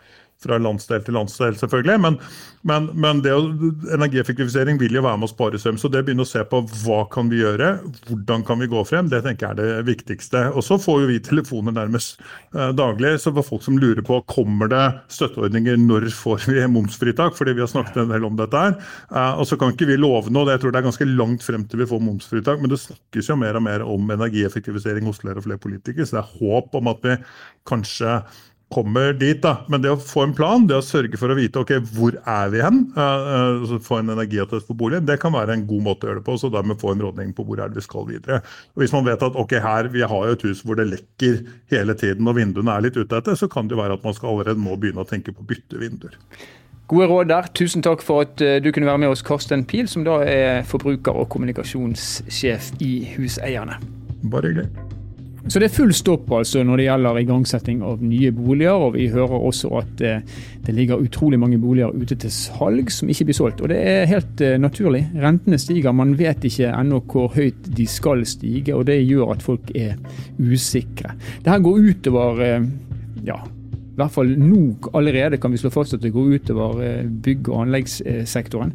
fra 0.43 0.59
landsdel 0.61 1.03
til 1.05 1.17
landsdel, 1.17 1.57
selvfølgelig. 1.59 1.99
Men, 2.03 2.19
men, 2.67 2.89
men 2.93 3.21
det 3.25 3.33
å, 3.35 3.43
energieffektivisering 3.95 4.79
vil 4.81 4.99
jo 4.99 5.05
være 5.05 5.21
med 5.21 5.29
å 5.29 5.33
spare 5.33 5.61
strøm. 5.61 5.79
Så 5.81 5.91
det 5.91 6.03
å 6.03 6.07
begynne 6.07 6.25
å 6.25 6.29
se 6.29 6.43
på 6.49 6.61
hva 6.83 7.03
kan 7.13 7.31
vi 7.31 7.41
gjøre, 7.41 7.73
hvordan 8.09 8.45
kan 8.47 8.61
vi 8.61 8.69
gå 8.71 8.83
frem, 8.87 9.09
det 9.11 9.23
tenker 9.25 9.49
jeg 9.49 9.57
er 9.57 9.61
det 9.61 9.87
viktigste. 9.89 10.45
Og 10.53 10.65
så 10.65 10.79
får 10.81 11.03
jo 11.03 11.11
vi 11.11 11.19
telefoner 11.23 11.75
nærmest 11.75 12.21
eh, 12.55 12.71
daglig 12.75 13.15
så 13.23 13.33
for 13.35 13.47
folk 13.47 13.65
som 13.65 13.79
lurer 13.79 14.03
på 14.05 14.19
kommer 14.29 14.71
det 14.71 14.83
støtteordninger, 15.13 15.79
når 15.81 16.09
får 16.15 16.47
vi 16.49 16.65
momsfritak, 16.71 17.35
fordi 17.37 17.55
vi 17.57 17.63
har 17.63 17.71
snakket 17.71 18.03
en 18.03 18.13
del 18.13 18.27
om 18.27 18.37
dette 18.39 18.63
her. 18.65 18.77
Eh, 19.11 19.41
og 19.41 19.47
så 19.49 19.59
kan 19.59 19.73
ikke 19.73 19.89
vi 19.89 19.99
love 19.99 20.33
noe, 20.33 20.49
jeg 20.51 20.63
tror 20.63 20.73
det 20.73 20.81
er 20.81 20.89
ganske 20.89 21.09
langt 21.09 21.45
frem 21.45 21.67
til 21.67 21.83
vi 21.83 21.89
får 21.89 22.03
momsfritak, 22.03 22.61
men 22.61 22.71
det 22.71 22.81
snakkes 22.83 23.31
jo 23.31 23.39
mer 23.39 23.59
og 23.59 23.65
mer 23.65 23.85
om 23.87 24.15
energieffektivisering 24.15 25.07
hos 25.09 25.21
flere 25.23 25.41
og 25.41 25.47
flere 25.47 25.61
politikere, 25.61 26.07
så 26.07 26.19
det 26.19 26.23
er 26.23 26.33
håp 26.39 26.79
om 26.79 26.91
at 26.91 27.05
vi 27.05 27.19
kanskje 27.69 28.17
kommer 28.73 29.13
dit. 29.13 29.39
da. 29.41 29.57
Men 29.71 29.83
det 29.83 29.91
å 29.93 29.99
få 29.99 30.25
en 30.27 30.35
plan, 30.35 30.65
det 30.67 30.77
å 30.77 30.85
sørge 30.85 31.19
for 31.19 31.31
å 31.31 31.37
vite 31.37 31.61
ok, 31.61 31.75
hvor 31.93 32.17
er 32.17 32.53
vi 32.53 32.61
hen, 32.63 32.79
uh, 32.97 33.77
få 33.83 33.99
en 34.01 34.13
energiattest 34.15 34.69
på 34.69 34.77
boligen, 34.79 35.05
det 35.07 35.19
kan 35.21 35.35
være 35.35 35.55
en 35.57 35.67
god 35.69 35.85
måte 35.87 36.07
å 36.07 36.11
gjøre 36.11 36.21
det 36.21 36.27
på. 36.27 36.37
så 36.41 36.51
dermed 36.53 36.81
få 36.81 36.93
en 36.93 37.03
rådning 37.05 37.35
på 37.37 37.45
hvor 37.47 37.61
er 37.61 37.71
det 37.71 37.81
vi 37.81 37.85
skal 37.85 38.07
videre. 38.09 38.41
Og 38.73 38.83
Hvis 38.83 38.95
man 38.95 39.05
vet 39.07 39.25
at 39.25 39.37
ok, 39.39 39.57
her, 39.63 39.91
vi 39.93 40.01
har 40.01 40.27
jo 40.27 40.37
et 40.37 40.47
hus 40.49 40.63
hvor 40.65 40.79
det 40.79 40.89
lekker 40.89 41.43
hele 41.71 41.97
tiden 41.99 42.27
og 42.27 42.37
vinduene 42.39 42.73
er 42.73 42.87
litt 42.87 42.97
ute 42.97 43.19
etter, 43.19 43.37
så 43.39 43.49
kan 43.51 43.67
det 43.69 43.77
jo 43.77 43.83
være 43.83 43.99
at 43.99 44.03
man 44.03 44.17
skal 44.17 44.33
allerede 44.33 44.61
nå 44.61 44.77
begynne 44.79 45.05
å 45.05 45.09
tenke 45.09 45.35
på 45.35 45.45
å 45.45 45.49
bytte 45.53 45.81
vinduer. 45.81 46.17
Gode 46.91 47.07
råd 47.09 47.29
der. 47.31 47.47
Tusen 47.55 47.85
takk 47.85 48.03
for 48.03 48.25
at 48.25 48.35
du 48.37 48.71
kunne 48.75 48.89
være 48.89 49.01
med 49.05 49.13
oss, 49.13 49.23
Karsten 49.25 49.63
Pil, 49.65 49.87
som 49.87 50.03
da 50.05 50.19
er 50.27 50.65
forbruker- 50.67 51.15
og 51.15 51.29
kommunikasjonssjef 51.33 52.73
i 52.83 52.95
Huseierne. 53.15 53.79
Bare 54.29 54.51
hyggelig. 54.51 55.02
Så 55.43 55.59
det 55.59 55.67
er 55.67 55.75
full 55.75 55.91
stopp 55.91 56.29
altså 56.31 56.61
når 56.63 56.79
det 56.79 56.85
gjelder 56.85 57.17
igangsetting 57.19 57.81
av 57.83 58.03
nye 58.03 58.31
boliger. 58.31 58.85
og 58.85 58.93
Vi 58.95 59.09
hører 59.11 59.43
også 59.49 59.71
at 59.81 60.03
eh, 60.03 60.21
det 60.63 60.75
ligger 60.75 61.03
utrolig 61.03 61.39
mange 61.39 61.59
boliger 61.59 61.91
ute 61.91 62.15
til 62.15 62.31
salg 62.31 62.91
som 62.91 63.11
ikke 63.11 63.27
blir 63.27 63.37
solgt. 63.37 63.61
Og 63.61 63.73
det 63.73 63.81
er 63.83 64.07
helt 64.07 64.41
eh, 64.41 64.55
naturlig. 64.61 65.03
Rentene 65.19 65.59
stiger, 65.59 65.91
man 65.91 66.15
vet 66.19 66.47
ikke 66.47 66.71
ennå 66.71 67.01
hvor 67.11 67.35
høyt 67.35 67.67
de 67.75 67.87
skal 67.91 68.23
stige. 68.29 68.71
Og 68.77 68.87
det 68.87 69.01
gjør 69.03 69.35
at 69.35 69.43
folk 69.43 69.73
er 69.75 69.99
usikre. 70.39 71.17
Dette 71.43 71.59
går 71.67 71.91
utover 71.91 72.43
eh, 72.47 72.71
ja, 73.27 73.41
i 73.43 73.99
hvert 73.99 74.15
fall 74.15 74.31
nå 74.39 74.63
allerede 74.95 75.37
kan 75.43 75.51
vi 75.51 75.59
slå 75.59 75.69
fast 75.75 75.99
at 75.99 76.01
det 76.01 76.15
går 76.15 76.39
utover 76.39 77.03
bygg- 77.03 77.51
og 77.51 77.65
anleggssektoren. 77.67 78.71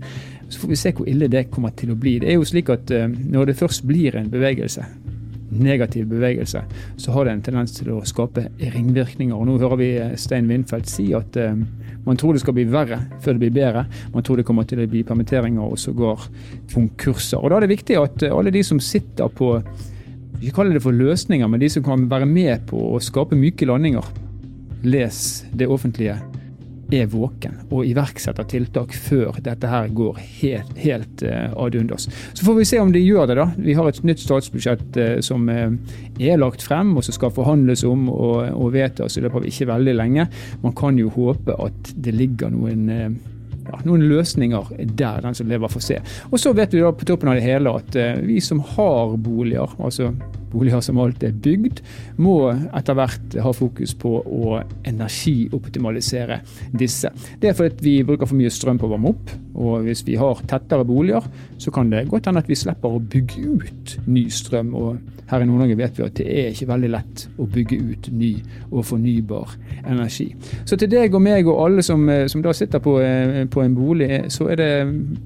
Så 0.52 0.60
får 0.60 0.68
vi 0.68 0.84
se 0.84 0.92
hvor 0.96 1.08
ille 1.08 1.32
det 1.32 1.48
kommer 1.50 1.72
til 1.76 1.96
å 1.96 1.98
bli. 1.98 2.18
Det 2.20 2.28
er 2.28 2.36
jo 2.36 2.46
slik 2.46 2.70
at 2.72 2.92
Når 3.10 3.50
det 3.50 3.56
først 3.58 3.82
blir 3.88 4.16
en 4.16 4.30
bevegelse, 4.30 4.84
negativ 5.50 6.06
bevegelse, 6.10 6.62
så 6.96 7.12
har 7.12 7.24
det 7.24 7.34
en 7.34 7.42
tendens 7.42 7.74
til 7.76 7.92
å 7.94 8.02
skape 8.06 8.48
ringvirkninger. 8.58 9.34
Og 9.34 9.48
Nå 9.48 9.58
hører 9.62 9.80
vi 9.80 9.90
Stein 10.20 10.48
Windfeldt 10.50 10.90
si 10.90 11.10
at 11.16 11.38
uh, 11.40 11.56
man 12.06 12.20
tror 12.20 12.36
det 12.36 12.42
skal 12.44 12.56
bli 12.56 12.66
verre 12.70 13.00
før 13.24 13.36
det 13.36 13.44
blir 13.46 13.54
bedre. 13.58 13.84
Man 14.14 14.26
tror 14.26 14.40
det 14.40 14.46
kommer 14.48 14.68
til 14.68 14.82
å 14.84 14.88
bli 14.90 15.04
permitteringer 15.08 15.64
og 15.64 15.80
sågar 15.80 16.28
konkurser. 16.72 17.40
Og 17.40 17.50
Da 17.50 17.58
er 17.58 17.66
det 17.66 17.74
viktig 17.76 18.00
at 18.00 18.26
uh, 18.26 18.34
alle 18.38 18.54
de 18.54 18.64
som 18.66 18.80
sitter 18.82 19.30
på 19.32 19.56
ikke 20.38 20.54
kaller 20.60 20.76
det 20.76 20.84
for 20.84 20.94
løsninger, 20.94 21.48
men 21.50 21.58
de 21.58 21.70
som 21.72 21.82
kan 21.82 22.04
være 22.10 22.26
med 22.30 22.68
på 22.70 22.78
å 22.92 23.00
skape 23.02 23.34
myke 23.34 23.66
landinger, 23.66 24.06
les 24.86 25.42
det 25.58 25.66
offentlige 25.66 26.14
er 26.94 27.08
våken 27.12 27.58
og 27.68 27.86
iverksetter 27.86 28.46
tiltak 28.48 28.94
før 28.96 29.36
dette 29.44 29.68
her 29.68 29.90
går 29.92 30.18
helt, 30.40 30.74
helt 30.80 31.24
uh, 31.26 31.52
ad 31.52 31.76
undas. 31.76 32.08
Så 32.32 32.44
får 32.46 32.58
vi 32.58 32.68
se 32.68 32.80
om 32.80 32.92
de 32.92 33.02
gjør 33.02 33.28
det, 33.28 33.38
da. 33.40 33.48
Vi 33.56 33.76
har 33.76 33.88
et 33.88 34.02
nytt 34.08 34.22
statsbudsjett 34.22 34.96
uh, 34.96 35.16
som 35.24 35.48
uh, 35.52 35.72
er 36.18 36.40
lagt 36.40 36.64
frem, 36.64 36.94
og 36.96 37.04
som 37.04 37.16
skal 37.16 37.34
forhandles 37.34 37.84
om 37.88 38.08
og, 38.12 38.48
og 38.54 38.72
vedtas 38.76 39.18
i 39.18 39.24
løpet 39.24 39.42
av 39.42 39.50
ikke 39.52 39.72
veldig 39.72 39.96
lenge. 39.98 40.28
Man 40.64 40.76
kan 40.78 40.98
jo 41.00 41.12
håpe 41.12 41.56
at 41.58 41.92
det 41.96 42.16
ligger 42.16 42.54
noen 42.54 42.88
ja, 42.88 43.78
noen 43.84 44.06
løsninger 44.08 44.70
der, 44.96 45.20
den 45.20 45.36
som 45.36 45.50
lever 45.50 45.68
får 45.68 45.84
se. 45.84 46.00
Og 46.30 46.40
så 46.40 46.54
vet 46.56 46.72
vi 46.72 46.80
da 46.80 46.92
på 46.94 47.04
toppen 47.08 47.28
av 47.28 47.36
det 47.36 47.44
hele 47.44 47.74
at 47.76 47.98
vi 48.24 48.40
som 48.40 48.62
har 48.64 49.12
boliger, 49.20 49.74
altså 49.76 50.14
boliger 50.52 50.82
som 50.84 51.00
alt 51.02 51.24
er 51.26 51.36
bygd, 51.36 51.82
må 52.22 52.36
etter 52.52 52.98
hvert 52.98 53.38
ha 53.44 53.52
fokus 53.56 53.94
på 53.98 54.14
å 54.22 54.60
energioptimalisere 54.88 56.40
disse. 56.78 57.12
Det 57.40 57.50
er 57.50 57.58
fordi 57.58 57.84
vi 57.84 58.06
bruker 58.08 58.28
for 58.28 58.38
mye 58.38 58.52
strøm 58.52 58.80
på 58.80 58.88
å 58.88 58.94
varme 58.94 59.12
opp, 59.12 59.36
og 59.58 59.86
hvis 59.86 60.04
vi 60.06 60.18
har 60.20 60.42
tettere 60.48 60.86
boliger, 60.88 61.24
så 61.58 61.72
kan 61.74 61.90
det 61.92 62.06
godt 62.10 62.30
hende 62.30 62.42
at 62.44 62.50
vi 62.50 62.58
slipper 62.58 62.96
å 62.96 63.02
bygge 63.02 63.46
ut 63.58 63.96
ny 64.06 64.28
strøm. 64.32 64.74
og 64.78 64.98
her 65.28 65.42
i 65.44 65.48
Nord-Norge 65.48 65.76
vet 65.76 65.98
vi 65.98 66.04
at 66.06 66.16
det 66.16 66.26
er 66.32 66.52
ikke 66.52 66.70
veldig 66.70 66.90
lett 66.92 67.24
å 67.40 67.46
bygge 67.52 67.78
ut 67.90 68.08
ny 68.16 68.30
og 68.70 68.86
fornybar 68.88 69.54
energi. 69.82 70.30
Så 70.64 70.78
til 70.80 70.90
deg 70.92 71.14
og 71.14 71.24
meg 71.24 71.48
og 71.48 71.60
alle 71.66 71.84
som, 71.84 72.06
som 72.32 72.44
da 72.44 72.54
sitter 72.56 72.82
på, 72.84 72.96
på, 73.52 73.64
en 73.64 73.76
bolig, 73.76 74.08
så 74.32 74.48
er 74.52 74.60
det 74.60 74.70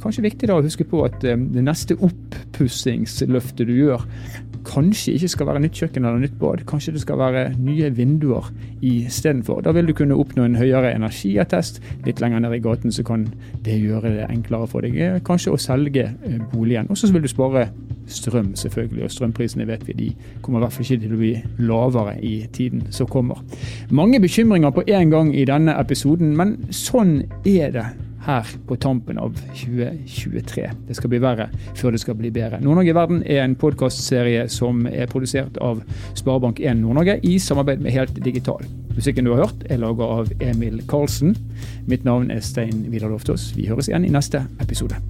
kanskje 0.03 0.27
viktig 0.27 0.51
da 0.51 0.59
å 0.59 0.65
huske 0.65 0.87
på 0.89 1.05
at 1.07 1.23
eh, 1.27 1.39
det 1.39 1.63
neste 1.67 1.97
oppussingsløftet 2.03 3.69
du 3.69 3.77
gjør, 3.77 4.03
kanskje 4.67 5.17
ikke 5.17 5.29
skal 5.29 5.49
være 5.49 5.63
nytt 5.65 5.79
kjøkken 5.79 6.05
eller 6.05 6.23
nytt 6.23 6.39
bad. 6.41 6.65
Kanskje 6.69 6.95
det 6.97 7.03
skal 7.03 7.19
være 7.19 7.45
nye 7.59 7.91
vinduer 7.95 8.51
istedenfor. 8.83 9.61
Da 9.65 9.73
vil 9.73 9.89
du 9.89 9.95
kunne 9.97 10.19
oppnå 10.19 10.45
en 10.45 10.59
høyere 10.59 10.95
energiattest. 10.95 11.81
Litt 12.07 12.21
lenger 12.23 12.43
ned 12.43 12.57
i 12.57 12.63
gaten 12.63 12.93
så 12.93 13.05
kan 13.07 13.27
det 13.65 13.81
gjøre 13.81 14.15
det 14.17 14.29
enklere 14.31 14.69
for 14.71 14.85
deg 14.85 14.99
eh, 14.99 15.19
kanskje 15.25 15.55
å 15.55 15.61
selge 15.61 16.09
eh, 16.11 16.39
boligen. 16.53 16.91
Og 16.91 16.99
så 16.99 17.11
vil 17.13 17.25
du 17.25 17.31
spare 17.31 17.69
strøm, 18.07 18.53
selvfølgelig. 18.59 19.05
Og 19.07 19.15
strømprisene 19.15 19.67
vet 19.69 19.87
vi 19.89 19.99
de 19.99 20.09
kommer 20.43 20.61
i 20.61 20.67
hvert 20.67 20.77
fall 20.77 20.87
ikke 20.87 21.03
til 21.05 21.17
å 21.17 21.21
bli 21.21 21.35
lavere 21.69 22.17
i 22.21 22.35
tiden 22.53 22.87
som 22.91 23.11
kommer. 23.11 23.43
Mange 23.91 24.21
bekymringer 24.23 24.75
på 24.75 24.87
en 24.87 25.13
gang 25.13 25.35
i 25.37 25.47
denne 25.49 25.77
episoden, 25.81 26.35
men 26.37 26.57
sånn 26.75 27.21
er 27.47 27.75
det 27.75 27.87
her 28.27 28.49
på 28.69 28.77
tampen 28.77 29.19
av 29.19 29.35
2023. 29.55 30.69
Det 30.89 30.97
skal 30.99 31.13
bli 31.13 31.21
verre 31.23 31.49
før 31.79 31.95
det 31.95 32.03
skal 32.03 32.19
bli 32.19 32.31
bedre. 32.35 32.61
Nord-Norge 32.63 32.93
i 32.93 32.97
verden 32.97 33.25
er 33.27 33.43
en 33.45 33.57
podkastserie 33.59 34.47
som 34.53 34.87
er 34.91 35.11
produsert 35.11 35.59
av 35.63 35.83
Sparebank1 36.19 36.81
Nord-Norge 36.83 37.19
i 37.27 37.39
samarbeid 37.43 37.83
med 37.83 37.97
Helt 37.97 38.23
Digital. 38.25 38.63
Musikken 38.93 39.27
du 39.27 39.35
har 39.35 39.47
hørt 39.47 39.67
er 39.73 39.81
laga 39.83 40.09
av 40.21 40.33
Emil 40.45 40.83
Karlsen. 40.91 41.37
Mitt 41.89 42.07
navn 42.09 42.31
er 42.31 42.45
Stein 42.45 42.87
Vidar 42.93 43.13
Loftaas. 43.13 43.53
Vi 43.57 43.69
høres 43.71 43.91
igjen 43.91 44.07
i 44.07 44.15
neste 44.15 44.45
episode. 44.61 45.01